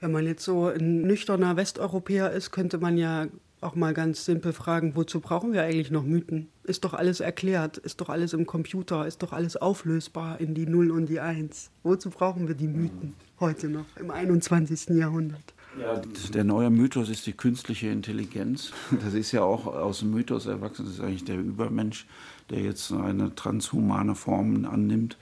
Wenn 0.00 0.10
man 0.10 0.26
jetzt 0.26 0.44
so 0.44 0.66
ein 0.66 1.02
nüchterner 1.02 1.56
Westeuropäer 1.56 2.32
ist, 2.32 2.50
könnte 2.50 2.78
man 2.78 2.98
ja 2.98 3.28
auch 3.66 3.74
mal 3.74 3.92
ganz 3.92 4.24
simpel 4.24 4.52
fragen, 4.52 4.94
wozu 4.94 5.20
brauchen 5.20 5.52
wir 5.52 5.62
eigentlich 5.62 5.90
noch 5.90 6.04
Mythen? 6.04 6.48
Ist 6.62 6.84
doch 6.84 6.94
alles 6.94 7.20
erklärt, 7.20 7.78
ist 7.78 8.00
doch 8.00 8.08
alles 8.08 8.32
im 8.32 8.46
Computer, 8.46 9.06
ist 9.06 9.22
doch 9.22 9.32
alles 9.32 9.56
auflösbar 9.56 10.40
in 10.40 10.54
die 10.54 10.66
Null 10.66 10.90
und 10.90 11.06
die 11.06 11.20
Eins. 11.20 11.70
Wozu 11.82 12.10
brauchen 12.10 12.46
wir 12.46 12.54
die 12.54 12.68
Mythen 12.68 13.14
heute 13.40 13.68
noch 13.68 13.86
im 13.98 14.10
21. 14.10 14.96
Jahrhundert? 14.96 15.54
Ja, 15.80 16.00
der 16.32 16.44
neue 16.44 16.70
Mythos 16.70 17.10
ist 17.10 17.26
die 17.26 17.34
künstliche 17.34 17.88
Intelligenz. 17.88 18.72
Das 19.02 19.12
ist 19.12 19.32
ja 19.32 19.42
auch 19.42 19.66
aus 19.66 19.98
dem 19.98 20.12
Mythos 20.12 20.46
erwachsen. 20.46 20.86
Das 20.86 20.94
ist 20.94 21.00
eigentlich 21.00 21.24
der 21.24 21.38
Übermensch, 21.38 22.06
der 22.48 22.60
jetzt 22.60 22.92
eine 22.92 23.34
transhumane 23.34 24.14
Form 24.14 24.64
annimmt. 24.64 25.18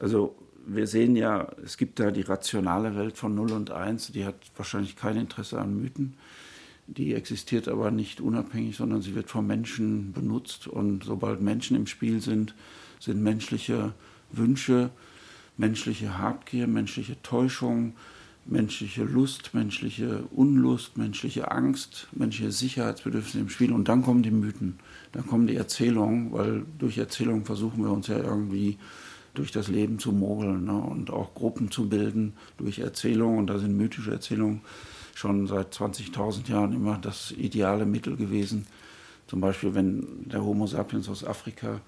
Also 0.00 0.36
wir 0.66 0.86
sehen 0.86 1.14
ja, 1.14 1.48
es 1.64 1.76
gibt 1.76 2.00
da 2.00 2.10
die 2.10 2.22
rationale 2.22 2.96
Welt 2.96 3.18
von 3.18 3.34
0 3.34 3.52
und 3.52 3.70
1, 3.70 4.12
die 4.12 4.24
hat 4.24 4.36
wahrscheinlich 4.56 4.96
kein 4.96 5.16
Interesse 5.16 5.58
an 5.58 5.80
Mythen. 5.80 6.14
Die 6.88 7.14
existiert 7.14 7.68
aber 7.68 7.90
nicht 7.90 8.20
unabhängig, 8.20 8.76
sondern 8.76 9.02
sie 9.02 9.14
wird 9.14 9.28
vom 9.28 9.46
Menschen 9.46 10.12
benutzt. 10.12 10.68
Und 10.68 11.04
sobald 11.04 11.40
Menschen 11.40 11.76
im 11.76 11.86
Spiel 11.86 12.20
sind, 12.20 12.54
sind 13.00 13.22
menschliche 13.22 13.92
Wünsche, 14.30 14.90
menschliche 15.56 16.18
Habgier, 16.18 16.66
menschliche 16.66 17.20
Täuschung, 17.22 17.94
menschliche 18.44 19.02
Lust, 19.02 19.54
menschliche 19.54 20.24
Unlust, 20.30 20.96
menschliche 20.96 21.50
Angst, 21.50 22.06
menschliche 22.12 22.52
Sicherheitsbedürfnisse 22.52 23.40
im 23.40 23.48
Spiel. 23.48 23.72
Und 23.72 23.88
dann 23.88 24.02
kommen 24.02 24.22
die 24.22 24.30
Mythen, 24.30 24.78
dann 25.12 25.26
kommen 25.26 25.46
die 25.46 25.56
Erzählungen, 25.56 26.32
weil 26.32 26.64
durch 26.78 26.98
Erzählungen 26.98 27.44
versuchen 27.44 27.82
wir 27.82 27.90
uns 27.90 28.06
ja 28.06 28.18
irgendwie 28.18 28.78
durch 29.34 29.50
das 29.50 29.68
Leben 29.68 29.98
zu 29.98 30.12
mogeln 30.12 30.64
ne? 30.64 30.80
und 30.80 31.10
auch 31.10 31.34
Gruppen 31.34 31.70
zu 31.70 31.88
bilden 31.88 32.34
durch 32.56 32.78
Erzählungen. 32.78 33.38
Und 33.38 33.48
da 33.48 33.58
sind 33.58 33.76
mythische 33.76 34.12
Erzählungen 34.12 34.60
schon 35.16 35.46
seit 35.46 35.72
20.000 35.74 36.50
Jahren 36.50 36.74
immer 36.74 36.98
das 36.98 37.30
ideale 37.30 37.86
Mittel 37.86 38.16
gewesen. 38.16 38.66
Zum 39.26 39.40
Beispiel, 39.40 39.74
wenn 39.74 40.28
der 40.28 40.44
Homo 40.44 40.66
sapiens 40.66 41.08
aus 41.08 41.24
Afrika 41.24 41.80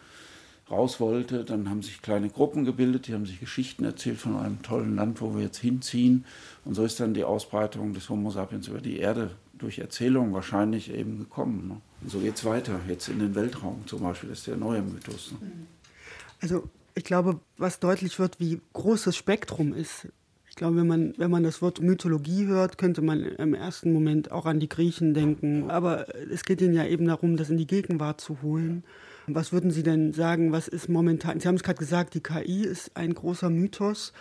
raus 0.71 0.99
wollte, 0.99 1.45
dann 1.45 1.69
haben 1.69 1.83
sich 1.83 2.01
kleine 2.01 2.31
Gruppen 2.31 2.65
gebildet, 2.65 3.07
die 3.07 3.13
haben 3.13 3.27
sich 3.27 3.39
Geschichten 3.39 3.85
erzählt 3.85 4.19
von 4.19 4.37
einem 4.37 4.63
tollen 4.63 4.97
Land, 4.97 5.21
wo 5.21 5.35
wir 5.35 5.43
jetzt 5.43 5.59
hinziehen. 5.59 6.25
Und 6.65 6.73
so 6.73 6.85
ist 6.85 7.01
dann 7.01 7.13
die 7.13 7.25
Ausbreitung 7.25 7.93
des 7.93 8.09
Homo 8.09 8.31
sapiens 8.31 8.67
über 8.69 8.81
die 8.81 8.97
Erde 8.97 9.33
durch 9.59 9.79
Erzählungen 9.79 10.33
wahrscheinlich 10.33 10.91
eben 10.91 11.19
gekommen. 11.19 11.69
Ne? 11.69 11.81
Und 12.01 12.11
so 12.11 12.21
geht 12.21 12.37
es 12.37 12.47
weiter, 12.47 12.81
jetzt 12.89 13.09
in 13.09 13.19
den 13.19 13.35
Weltraum 13.35 13.83
zum 13.87 14.01
Beispiel, 14.01 14.31
das 14.31 14.39
ist 14.39 14.47
der 14.47 14.57
neue 14.57 14.81
Mythos. 14.81 15.33
Ne? 15.33 15.51
Also 16.41 16.67
ich 16.95 17.05
glaube, 17.05 17.41
was 17.59 17.79
deutlich 17.79 18.19
wird, 18.19 18.41
wie 18.41 18.63
groß 18.73 19.05
das 19.05 19.17
Spektrum 19.17 19.75
ist, 19.75 20.09
glaube, 20.59 20.77
wenn 20.77 20.87
man, 20.87 21.15
wenn 21.17 21.31
man 21.31 21.43
das 21.43 21.63
Wort 21.63 21.81
Mythologie 21.81 22.47
hört, 22.47 22.79
könnte 22.79 23.01
man 23.01 23.23
im 23.23 23.55
ersten 23.55 23.93
Moment 23.93 24.31
auch 24.31 24.47
an 24.47 24.61
die 24.61 24.69
Griechen 24.69 25.15
denken. 25.15 25.71
Aber 25.71 26.07
es 26.31 26.45
geht 26.45 26.61
ihnen 26.61 26.75
ja 26.75 26.85
eben 26.85 27.07
darum, 27.07 27.37
das 27.37 27.51
in 27.51 27.57
die 27.57 27.67
Gegenwart 27.67 28.21
zu 28.21 28.43
holen. 28.43 28.85
Was 29.35 29.53
würden 29.53 29.71
Sie 29.71 29.83
denn 29.83 30.13
sagen, 30.13 30.53
was 30.53 30.69
ist 30.69 30.89
momentan? 30.89 31.41
Sie 31.41 31.49
haben 31.49 31.57
es 31.57 31.63
gerade 31.63 31.79
gesagt, 31.79 32.15
die 32.15 32.23
KI 32.23 32.63
ist 32.63 32.97
ein 32.97 33.15
großer 33.15 33.51
Mythos. 33.51 34.13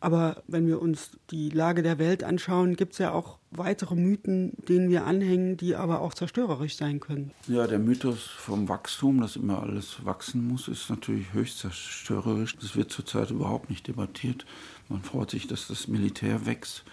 Aber 0.00 0.42
wenn 0.46 0.66
wir 0.66 0.80
uns 0.80 1.10
die 1.30 1.50
Lage 1.50 1.82
der 1.82 1.98
Welt 1.98 2.22
anschauen, 2.22 2.76
gibt 2.76 2.92
es 2.92 2.98
ja 2.98 3.12
auch 3.12 3.38
weitere 3.50 3.96
Mythen, 3.96 4.52
denen 4.68 4.90
wir 4.90 5.04
anhängen, 5.04 5.56
die 5.56 5.74
aber 5.74 6.00
auch 6.00 6.14
zerstörerisch 6.14 6.76
sein 6.76 7.00
können. 7.00 7.32
Ja, 7.48 7.66
der 7.66 7.78
Mythos 7.78 8.22
vom 8.22 8.68
Wachstum, 8.68 9.20
dass 9.20 9.36
immer 9.36 9.62
alles 9.62 10.04
wachsen 10.04 10.46
muss, 10.46 10.68
ist 10.68 10.88
natürlich 10.90 11.32
höchst 11.32 11.58
zerstörerisch. 11.58 12.56
Das 12.56 12.76
wird 12.76 12.92
zurzeit 12.92 13.30
überhaupt 13.30 13.70
nicht 13.70 13.88
debattiert. 13.88 14.46
Man 14.88 15.02
freut 15.02 15.30
sich, 15.30 15.46
dass 15.46 15.66
das 15.66 15.88
Militär 15.88 16.46
wächst. 16.46 16.84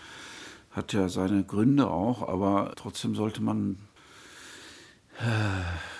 Hat 0.72 0.94
ja 0.94 1.08
seine 1.08 1.44
Gründe 1.44 1.89
auch, 1.89 2.28
aber 2.28 2.74
trotzdem 2.76 3.16
sollte 3.16 3.42
man 3.42 3.78
äh, 5.20 5.95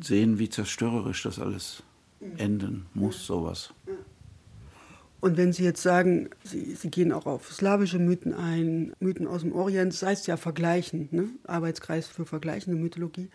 sehen, 0.00 0.38
wie 0.38 0.48
zerstörerisch 0.48 1.22
das 1.22 1.38
alles 1.38 1.82
enden 2.36 2.86
muss, 2.94 3.26
sowas. 3.26 3.74
Und 5.20 5.36
wenn 5.36 5.52
Sie 5.52 5.62
jetzt 5.62 5.82
sagen, 5.82 6.30
Sie, 6.42 6.74
Sie 6.74 6.90
gehen 6.90 7.12
auch 7.12 7.26
auf 7.26 7.52
slawische 7.52 8.00
Mythen 8.00 8.34
ein, 8.34 8.92
Mythen 8.98 9.28
aus 9.28 9.42
dem 9.42 9.52
Orient, 9.52 9.92
das 9.92 10.02
heißt 10.02 10.26
ja 10.26 10.36
vergleichen, 10.36 11.08
ne? 11.12 11.28
Arbeitskreis 11.44 12.08
für 12.08 12.26
vergleichende 12.26 12.78
Mythologie. 12.78 13.30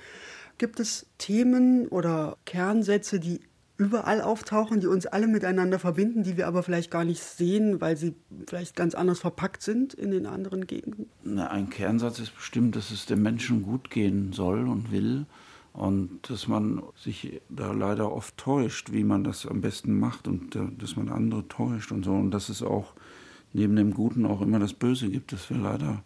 Gibt 0.58 0.82
es 0.82 1.06
Themen 1.18 1.88
oder 1.88 2.38
Kernsätze, 2.46 3.22
die 3.22 3.40
überall 3.78 4.22
auftauchen, 4.22 4.82
die 4.82 4.88
uns 4.88 5.06
alle 5.06 5.28
miteinander 5.28 5.80
verbinden, 5.80 6.24
die 6.24 6.36
wir 6.36 6.48
aber 6.48 6.64
vielleicht 6.64 6.92
gar 6.92 7.06
nicht 7.06 7.22
sehen, 7.22 7.80
weil 7.80 7.96
sie 7.96 8.16
vielleicht 8.48 8.76
ganz 8.76 8.96
anders 8.96 9.20
verpackt 9.20 9.62
sind 9.62 9.94
in 9.94 10.12
den 10.12 10.26
anderen 10.26 10.68
Gegenden? 10.68 11.10
Na, 11.24 11.48
ein 11.52 11.70
Kernsatz 11.70 12.20
ist 12.20 12.36
bestimmt, 12.36 12.76
dass 12.76 12.92
es 12.92 13.06
dem 13.06 13.22
Menschen 13.22 13.62
gut 13.62 13.90
gehen 13.92 14.34
soll 14.34 14.68
und 14.68 14.92
will 14.92 15.26
und 15.78 16.28
dass 16.28 16.48
man 16.48 16.82
sich 16.96 17.40
da 17.50 17.72
leider 17.72 18.12
oft 18.12 18.36
täuscht, 18.36 18.92
wie 18.92 19.04
man 19.04 19.24
das 19.24 19.46
am 19.46 19.62
besten 19.62 20.00
macht 20.00 20.28
und 20.28 20.56
äh, 20.56 20.68
dass 20.76 20.96
man 20.96 21.10
andere 21.10 21.48
täuscht 21.48 21.92
und 21.92 22.04
so. 22.04 22.14
Und 22.14 22.32
dass 22.32 22.50
es 22.50 22.64
auch 22.64 22.94
neben 23.54 23.76
dem 23.76 23.94
Guten 23.94 24.26
auch 24.26 24.42
immer 24.42 24.58
das 24.58 24.74
Böse 24.74 25.08
gibt, 25.08 25.34
das 25.34 25.52
wir 25.52 25.58
leider 25.58 26.04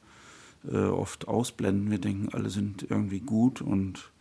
äh, 0.70 0.76
oft 0.76 1.30
ausblenden. 1.30 1.90
Wir 1.90 2.00
denken, 2.00 2.28
alle 2.34 2.50
sind 2.50 2.86
irgendwie 2.90 3.22
gut 3.22 3.62
und 3.62 4.12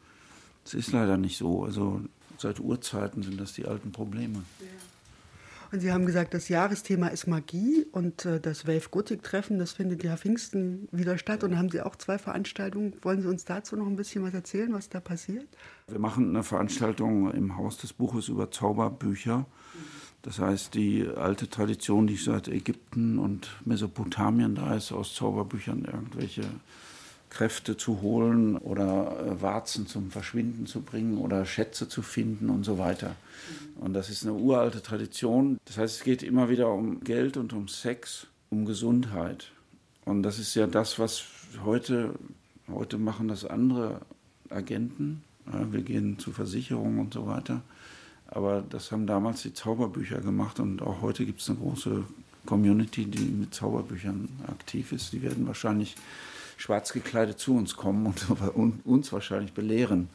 es 0.65 0.75
ist 0.75 0.93
leider 0.93 1.17
nicht 1.17 1.37
so. 1.37 1.65
Also 1.65 2.01
seit 2.39 2.61
Urzeiten 2.61 3.25
sind 3.25 3.41
das 3.41 3.53
die 3.53 3.67
alten 3.67 3.91
Probleme. 3.91 4.45
Ja. 4.61 4.67
Und 5.73 5.81
Sie 5.81 5.93
haben 5.93 6.05
gesagt, 6.05 6.35
das 6.35 6.49
Jahresthema 6.49 7.09
ist 7.09 7.29
Magie 7.29 7.87
und 7.93 8.25
äh, 8.25 8.41
das 8.41 8.67
Wave 8.67 8.89
Gothic 8.91 9.23
Treffen, 9.23 9.59
das 9.59 9.73
findet 9.73 10.03
ja 10.03 10.17
Pfingsten 10.17 10.89
wieder 10.91 11.17
statt. 11.17 11.45
Und 11.45 11.53
da 11.53 11.59
haben 11.59 11.71
Sie 11.71 11.81
auch 11.81 11.95
zwei 11.95 12.19
Veranstaltungen. 12.19 12.93
Wollen 13.03 13.23
Sie 13.23 13.29
uns 13.29 13.45
dazu 13.45 13.77
noch 13.77 13.87
ein 13.87 13.97
bisschen 13.97 14.25
was 14.25 14.35
erzählen, 14.35 14.73
was 14.73 14.89
da 14.89 14.99
passiert? 14.99 15.47
Wir 15.87 16.01
machen 16.01 16.31
eine 16.31 16.43
Veranstaltung 16.43 17.31
im 17.33 17.57
Haus 17.57 17.79
des 17.79 17.93
Buches 17.93 18.29
über 18.29 18.51
Zauberbücher. 18.51 19.47
Das 20.23 20.39
heißt, 20.39 20.75
die 20.75 21.07
alte 21.07 21.49
Tradition, 21.49 22.07
die 22.07 22.17
seit 22.17 22.49
Ägypten 22.49 23.19
und 23.19 23.49
Mesopotamien 23.65 24.55
da 24.55 24.75
ist, 24.75 24.93
aus 24.93 25.15
Zauberbüchern 25.15 25.85
irgendwelche 25.85 26.43
Kräfte 27.31 27.77
zu 27.77 28.03
holen 28.03 28.57
oder 28.59 29.17
äh, 29.25 29.41
Warzen 29.43 29.87
zum 29.87 30.11
Verschwinden 30.11 30.67
zu 30.67 30.83
bringen 30.83 31.19
oder 31.19 31.47
Schätze 31.47 31.89
zu 31.89 32.03
finden 32.03 32.51
und 32.51 32.65
so 32.65 32.77
weiter. 32.77 33.15
Und 33.77 33.95
das 33.95 34.11
ist 34.11 34.25
eine 34.25 34.35
uralte 34.35 34.83
Tradition. 34.83 35.59
Das 35.65 35.79
heißt, 35.79 35.97
es 35.99 36.05
geht 36.05 36.23
immer 36.23 36.51
wieder 36.51 36.71
um 36.71 37.01
Geld 37.01 37.37
und 37.37 37.53
um 37.53 37.69
Sex, 37.69 38.27
um 38.51 38.67
Gesundheit. 38.67 39.53
Und 40.05 40.23
das 40.23 40.39
ist 40.39 40.55
ja 40.55 40.67
das, 40.67 40.99
was 40.99 41.25
heute, 41.65 42.15
heute 42.69 42.99
machen 42.99 43.29
das 43.29 43.45
andere 43.45 44.01
Agenten. 44.51 45.23
Wir 45.71 45.83
gehen 45.83 46.19
zu 46.19 46.33
Versicherungen 46.33 46.99
und 46.99 47.15
so 47.15 47.27
weiter. 47.27 47.63
Aber 48.27 48.63
das 48.69 48.93
haben 48.93 49.07
damals 49.07 49.43
die 49.43 49.55
Zauberbücher 49.55 50.21
gemacht 50.21 50.61
und 50.61 50.83
auch 50.83 51.01
heute 51.01 51.25
gibt 51.27 51.41
es 51.41 51.49
eine 51.49 51.59
große 51.59 52.05
Community, 52.47 53.07
die 53.07 53.25
mit 53.25 53.55
Zauberbüchern 53.55 54.29
aktiv 54.47 54.93
ist. 54.93 55.13
Die 55.13 55.23
werden 55.23 55.47
wahrscheinlich 55.47 55.97
schwarz 56.61 56.93
gekleidet 56.93 57.39
zu 57.39 57.57
uns 57.57 57.77
kommen 57.77 58.07
und 58.55 58.85
uns 58.87 59.13
wahrscheinlich 59.13 59.55
belehren. 59.55 60.11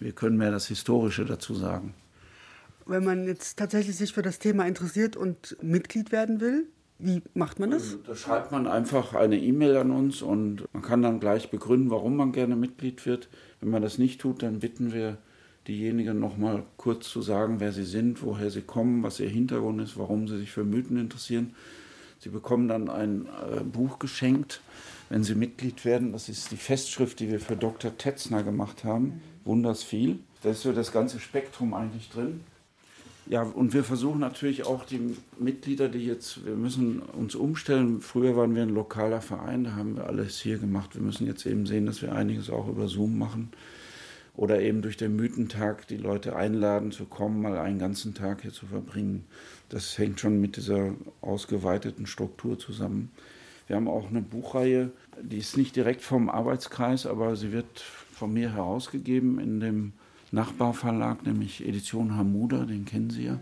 Wir 0.00 0.12
können 0.12 0.36
mehr 0.36 0.50
das 0.50 0.66
Historische 0.66 1.24
dazu 1.24 1.54
sagen. 1.54 1.94
Wenn 2.86 3.04
man 3.04 3.24
jetzt 3.24 3.58
tatsächlich 3.58 3.96
sich 3.96 4.12
für 4.12 4.22
das 4.22 4.38
Thema 4.38 4.66
interessiert 4.66 5.16
und 5.16 5.56
Mitglied 5.62 6.12
werden 6.12 6.40
will, 6.40 6.66
wie 6.98 7.22
macht 7.34 7.60
man 7.60 7.70
das? 7.70 7.82
Also, 7.82 7.98
da 8.06 8.16
schreibt 8.16 8.52
man 8.52 8.66
einfach 8.66 9.14
eine 9.14 9.38
E-Mail 9.38 9.76
an 9.76 9.90
uns 9.90 10.22
und 10.22 10.64
man 10.72 10.82
kann 10.82 11.02
dann 11.02 11.20
gleich 11.20 11.50
begründen, 11.50 11.90
warum 11.90 12.16
man 12.16 12.32
gerne 12.32 12.56
Mitglied 12.56 13.04
wird. 13.04 13.28
Wenn 13.60 13.70
man 13.70 13.82
das 13.82 13.98
nicht 13.98 14.20
tut, 14.20 14.42
dann 14.42 14.60
bitten 14.60 14.92
wir 14.92 15.18
diejenigen 15.68 16.18
noch 16.18 16.36
mal 16.36 16.64
kurz 16.76 17.08
zu 17.08 17.22
sagen, 17.22 17.60
wer 17.60 17.72
sie 17.72 17.84
sind, 17.84 18.22
woher 18.22 18.50
sie 18.50 18.62
kommen, 18.62 19.02
was 19.02 19.20
ihr 19.20 19.28
Hintergrund 19.28 19.80
ist, 19.82 19.98
warum 19.98 20.26
sie 20.26 20.38
sich 20.38 20.52
für 20.52 20.64
Mythen 20.64 20.96
interessieren. 20.96 21.54
Sie 22.18 22.30
bekommen 22.30 22.66
dann 22.68 22.88
ein 22.88 23.26
äh, 23.26 23.62
Buch 23.62 23.98
geschenkt, 23.98 24.62
wenn 25.08 25.24
Sie 25.24 25.34
Mitglied 25.34 25.84
werden. 25.84 26.12
Das 26.12 26.28
ist 26.28 26.50
die 26.50 26.56
Festschrift, 26.56 27.20
die 27.20 27.30
wir 27.30 27.40
für 27.40 27.56
Dr. 27.56 27.96
Tetzner 27.96 28.42
gemacht 28.42 28.84
haben. 28.84 29.20
Wunders 29.44 29.82
viel. 29.82 30.18
Da 30.42 30.50
ist 30.50 30.62
so 30.62 30.72
das 30.72 30.92
ganze 30.92 31.20
Spektrum 31.20 31.74
eigentlich 31.74 32.10
drin. 32.10 32.40
Ja, 33.28 33.42
und 33.42 33.72
wir 33.72 33.82
versuchen 33.82 34.20
natürlich 34.20 34.66
auch 34.66 34.84
die 34.84 35.16
Mitglieder, 35.38 35.88
die 35.88 36.06
jetzt, 36.06 36.46
wir 36.46 36.54
müssen 36.54 37.00
uns 37.00 37.34
umstellen. 37.34 38.00
Früher 38.00 38.36
waren 38.36 38.54
wir 38.54 38.62
ein 38.62 38.68
lokaler 38.68 39.20
Verein, 39.20 39.64
da 39.64 39.74
haben 39.74 39.96
wir 39.96 40.06
alles 40.06 40.38
hier 40.38 40.58
gemacht. 40.58 40.94
Wir 40.94 41.02
müssen 41.02 41.26
jetzt 41.26 41.44
eben 41.44 41.66
sehen, 41.66 41.86
dass 41.86 42.02
wir 42.02 42.12
einiges 42.12 42.50
auch 42.50 42.68
über 42.68 42.86
Zoom 42.86 43.18
machen. 43.18 43.50
oder 44.36 44.60
eben 44.60 44.82
durch 44.82 44.96
den 44.96 45.16
Mythentag 45.16 45.88
die 45.88 45.96
Leute 45.96 46.36
einladen 46.36 46.92
zu 46.92 47.06
kommen, 47.06 47.40
mal 47.40 47.56
einen 47.58 47.78
ganzen 47.78 48.14
Tag 48.14 48.42
hier 48.42 48.52
zu 48.52 48.66
verbringen. 48.66 49.24
Das 49.70 49.96
hängt 49.98 50.20
schon 50.20 50.40
mit 50.40 50.56
dieser 50.56 50.94
ausgeweiteten 51.22 52.06
Struktur 52.06 52.58
zusammen. 52.58 53.10
Wir 53.66 53.76
haben 53.76 53.88
auch 53.88 54.08
eine 54.08 54.22
Buchreihe, 54.22 54.92
die 55.20 55.38
ist 55.38 55.56
nicht 55.56 55.74
direkt 55.74 56.02
vom 56.02 56.28
Arbeitskreis, 56.28 57.06
aber 57.06 57.36
sie 57.36 57.52
wird 57.52 57.80
von 57.80 58.32
mir 58.32 58.52
herausgegeben 58.52 59.38
in 59.38 59.60
dem 59.60 59.92
Nachbarverlag, 60.30 61.24
nämlich 61.24 61.66
Edition 61.66 62.16
Hamuda, 62.16 62.64
den 62.64 62.84
kennen 62.84 63.10
Sie 63.10 63.24
ja. 63.24 63.40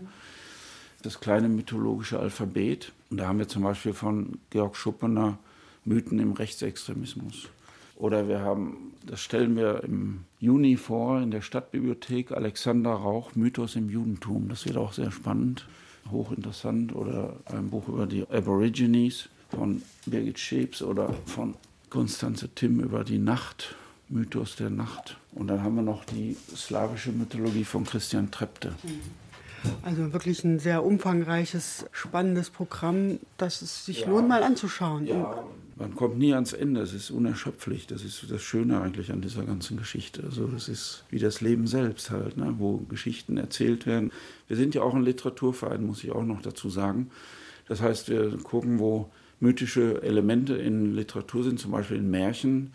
Das 1.03 1.19
kleine 1.19 1.49
mythologische 1.49 2.19
Alphabet. 2.19 2.91
Und 3.09 3.17
da 3.17 3.27
haben 3.27 3.37
wir 3.37 3.47
zum 3.47 3.63
Beispiel 3.63 3.93
von 3.93 4.39
Georg 4.49 4.75
Schuppener 4.75 5.37
Mythen 5.83 6.17
im 6.19 6.33
Rechtsextremismus. 6.33 7.49
Oder 7.95 8.27
wir 8.27 8.39
haben, 8.39 8.93
das 9.05 9.21
stellen 9.21 9.55
wir 9.55 9.83
im 9.83 10.25
Juni 10.39 10.75
vor 10.77 11.21
in 11.21 11.31
der 11.31 11.41
Stadtbibliothek, 11.41 12.31
Alexander 12.31 12.91
Rauch, 12.91 13.35
Mythos 13.35 13.75
im 13.75 13.89
Judentum. 13.89 14.49
Das 14.49 14.65
wird 14.65 14.77
auch 14.77 14.93
sehr 14.93 15.11
spannend, 15.11 15.67
hochinteressant. 16.11 16.95
Oder 16.95 17.37
ein 17.45 17.69
Buch 17.69 17.87
über 17.87 18.07
die 18.07 18.27
Aborigines 18.27 19.29
von 19.49 19.81
Birgit 20.05 20.39
Schebs 20.39 20.81
oder 20.81 21.13
von 21.25 21.55
Konstanze 21.89 22.49
Timm 22.49 22.79
über 22.79 23.03
die 23.03 23.19
Nacht, 23.19 23.75
Mythos 24.09 24.55
der 24.55 24.69
Nacht. 24.69 25.17
Und 25.33 25.47
dann 25.47 25.63
haben 25.63 25.75
wir 25.75 25.81
noch 25.81 26.05
die 26.05 26.35
slawische 26.55 27.11
Mythologie 27.11 27.63
von 27.63 27.85
Christian 27.85 28.31
Trepte. 28.31 28.73
Also 29.81 30.13
wirklich 30.13 30.43
ein 30.43 30.59
sehr 30.59 30.83
umfangreiches, 30.83 31.85
spannendes 31.91 32.49
Programm, 32.49 33.19
das 33.37 33.61
es 33.61 33.85
sich 33.85 34.01
ja. 34.01 34.09
lohnt, 34.09 34.27
mal 34.27 34.43
anzuschauen. 34.43 35.07
Ja, 35.07 35.43
man 35.77 35.95
kommt 35.95 36.17
nie 36.17 36.33
ans 36.33 36.53
Ende, 36.53 36.81
es 36.81 36.93
ist 36.93 37.11
unerschöpflich. 37.11 37.87
Das 37.87 38.03
ist 38.03 38.29
das 38.29 38.41
Schöne 38.41 38.81
eigentlich 38.81 39.11
an 39.11 39.21
dieser 39.21 39.43
ganzen 39.43 39.77
Geschichte. 39.77 40.23
Also 40.23 40.49
es 40.55 40.69
ist 40.69 41.03
wie 41.09 41.19
das 41.19 41.41
Leben 41.41 41.67
selbst 41.67 42.11
halt, 42.11 42.37
ne? 42.37 42.55
wo 42.57 42.77
Geschichten 42.77 43.37
erzählt 43.37 43.85
werden. 43.85 44.11
Wir 44.47 44.55
sind 44.55 44.75
ja 44.75 44.81
auch 44.81 44.93
ein 44.93 45.03
Literaturverein, 45.03 45.85
muss 45.85 46.03
ich 46.03 46.11
auch 46.11 46.23
noch 46.23 46.41
dazu 46.41 46.69
sagen. 46.69 47.09
Das 47.67 47.81
heißt, 47.81 48.09
wir 48.09 48.37
gucken, 48.37 48.79
wo 48.79 49.09
mythische 49.39 50.01
Elemente 50.03 50.55
in 50.55 50.95
Literatur 50.95 51.43
sind, 51.43 51.59
zum 51.59 51.71
Beispiel 51.71 51.97
in 51.97 52.09
Märchen, 52.09 52.73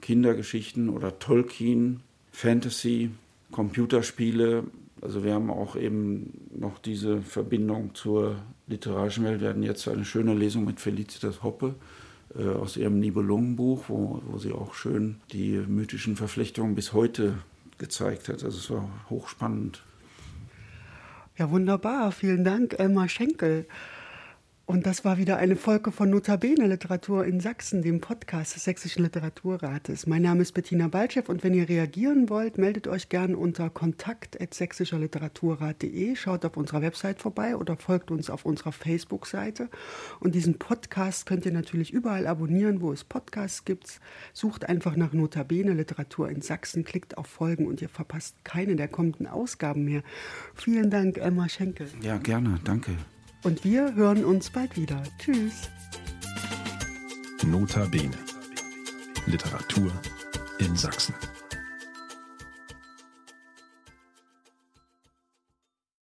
Kindergeschichten 0.00 0.88
oder 0.88 1.18
Tolkien, 1.18 2.00
Fantasy, 2.32 3.10
Computerspiele. 3.50 4.64
Also 5.00 5.24
wir 5.24 5.34
haben 5.34 5.50
auch 5.50 5.76
eben 5.76 6.48
noch 6.56 6.78
diese 6.78 7.22
Verbindung 7.22 7.94
zur 7.94 8.36
literarischen 8.66 9.24
Welt. 9.24 9.40
Wir 9.40 9.50
hatten 9.50 9.62
jetzt 9.62 9.86
eine 9.88 10.04
schöne 10.04 10.34
Lesung 10.34 10.64
mit 10.64 10.80
Felicitas 10.80 11.42
Hoppe 11.42 11.74
äh, 12.36 12.48
aus 12.48 12.76
ihrem 12.76 12.98
Nibelungenbuch, 12.98 13.84
wo, 13.88 14.22
wo 14.26 14.38
sie 14.38 14.52
auch 14.52 14.74
schön 14.74 15.16
die 15.32 15.52
mythischen 15.52 16.16
Verflechtungen 16.16 16.74
bis 16.74 16.92
heute 16.92 17.34
gezeigt 17.78 18.28
hat. 18.28 18.44
Also 18.44 18.58
es 18.58 18.70
war 18.70 18.88
hochspannend. 19.10 19.82
Ja, 21.36 21.50
wunderbar. 21.50 22.12
Vielen 22.12 22.44
Dank, 22.44 22.78
Elmar 22.78 23.08
Schenkel. 23.08 23.66
Und 24.64 24.86
das 24.86 25.04
war 25.04 25.18
wieder 25.18 25.38
eine 25.38 25.56
Folge 25.56 25.90
von 25.90 26.08
Notabene 26.08 26.68
Literatur 26.68 27.26
in 27.26 27.40
Sachsen, 27.40 27.82
dem 27.82 28.00
Podcast 28.00 28.54
des 28.54 28.62
Sächsischen 28.64 29.02
Literaturrates. 29.02 30.06
Mein 30.06 30.22
Name 30.22 30.42
ist 30.42 30.52
Bettina 30.52 30.86
Balchev 30.86 31.28
und 31.28 31.42
wenn 31.42 31.52
ihr 31.52 31.68
reagieren 31.68 32.30
wollt, 32.30 32.58
meldet 32.58 32.86
euch 32.86 33.08
gerne 33.08 33.36
unter 33.36 33.70
kontakt.sächsischerliteraturrat.de, 33.70 36.14
schaut 36.14 36.44
auf 36.44 36.56
unserer 36.56 36.80
Website 36.80 37.18
vorbei 37.18 37.56
oder 37.56 37.76
folgt 37.76 38.12
uns 38.12 38.30
auf 38.30 38.46
unserer 38.46 38.70
Facebook-Seite. 38.70 39.68
Und 40.20 40.36
diesen 40.36 40.58
Podcast 40.58 41.26
könnt 41.26 41.44
ihr 41.44 41.52
natürlich 41.52 41.92
überall 41.92 42.28
abonnieren, 42.28 42.80
wo 42.80 42.92
es 42.92 43.02
Podcasts 43.02 43.64
gibt. 43.64 43.98
Sucht 44.32 44.68
einfach 44.68 44.94
nach 44.94 45.12
Notabene 45.12 45.74
Literatur 45.74 46.28
in 46.28 46.40
Sachsen, 46.40 46.84
klickt 46.84 47.18
auf 47.18 47.26
Folgen 47.26 47.66
und 47.66 47.82
ihr 47.82 47.88
verpasst 47.88 48.36
keine 48.44 48.76
der 48.76 48.86
kommenden 48.86 49.26
Ausgaben 49.26 49.84
mehr. 49.84 50.04
Vielen 50.54 50.88
Dank, 50.88 51.18
Emma 51.18 51.48
Schenkel. 51.48 51.88
Ja, 52.00 52.18
gerne, 52.18 52.60
danke. 52.62 52.92
Und 53.42 53.64
wir 53.64 53.94
hören 53.94 54.24
uns 54.24 54.50
bald 54.50 54.76
wieder. 54.76 55.02
Tschüss. 55.18 55.70
Nota 57.44 57.84
Bene. 57.86 58.16
Literatur 59.26 59.92
in 60.58 60.76
Sachsen. 60.76 61.14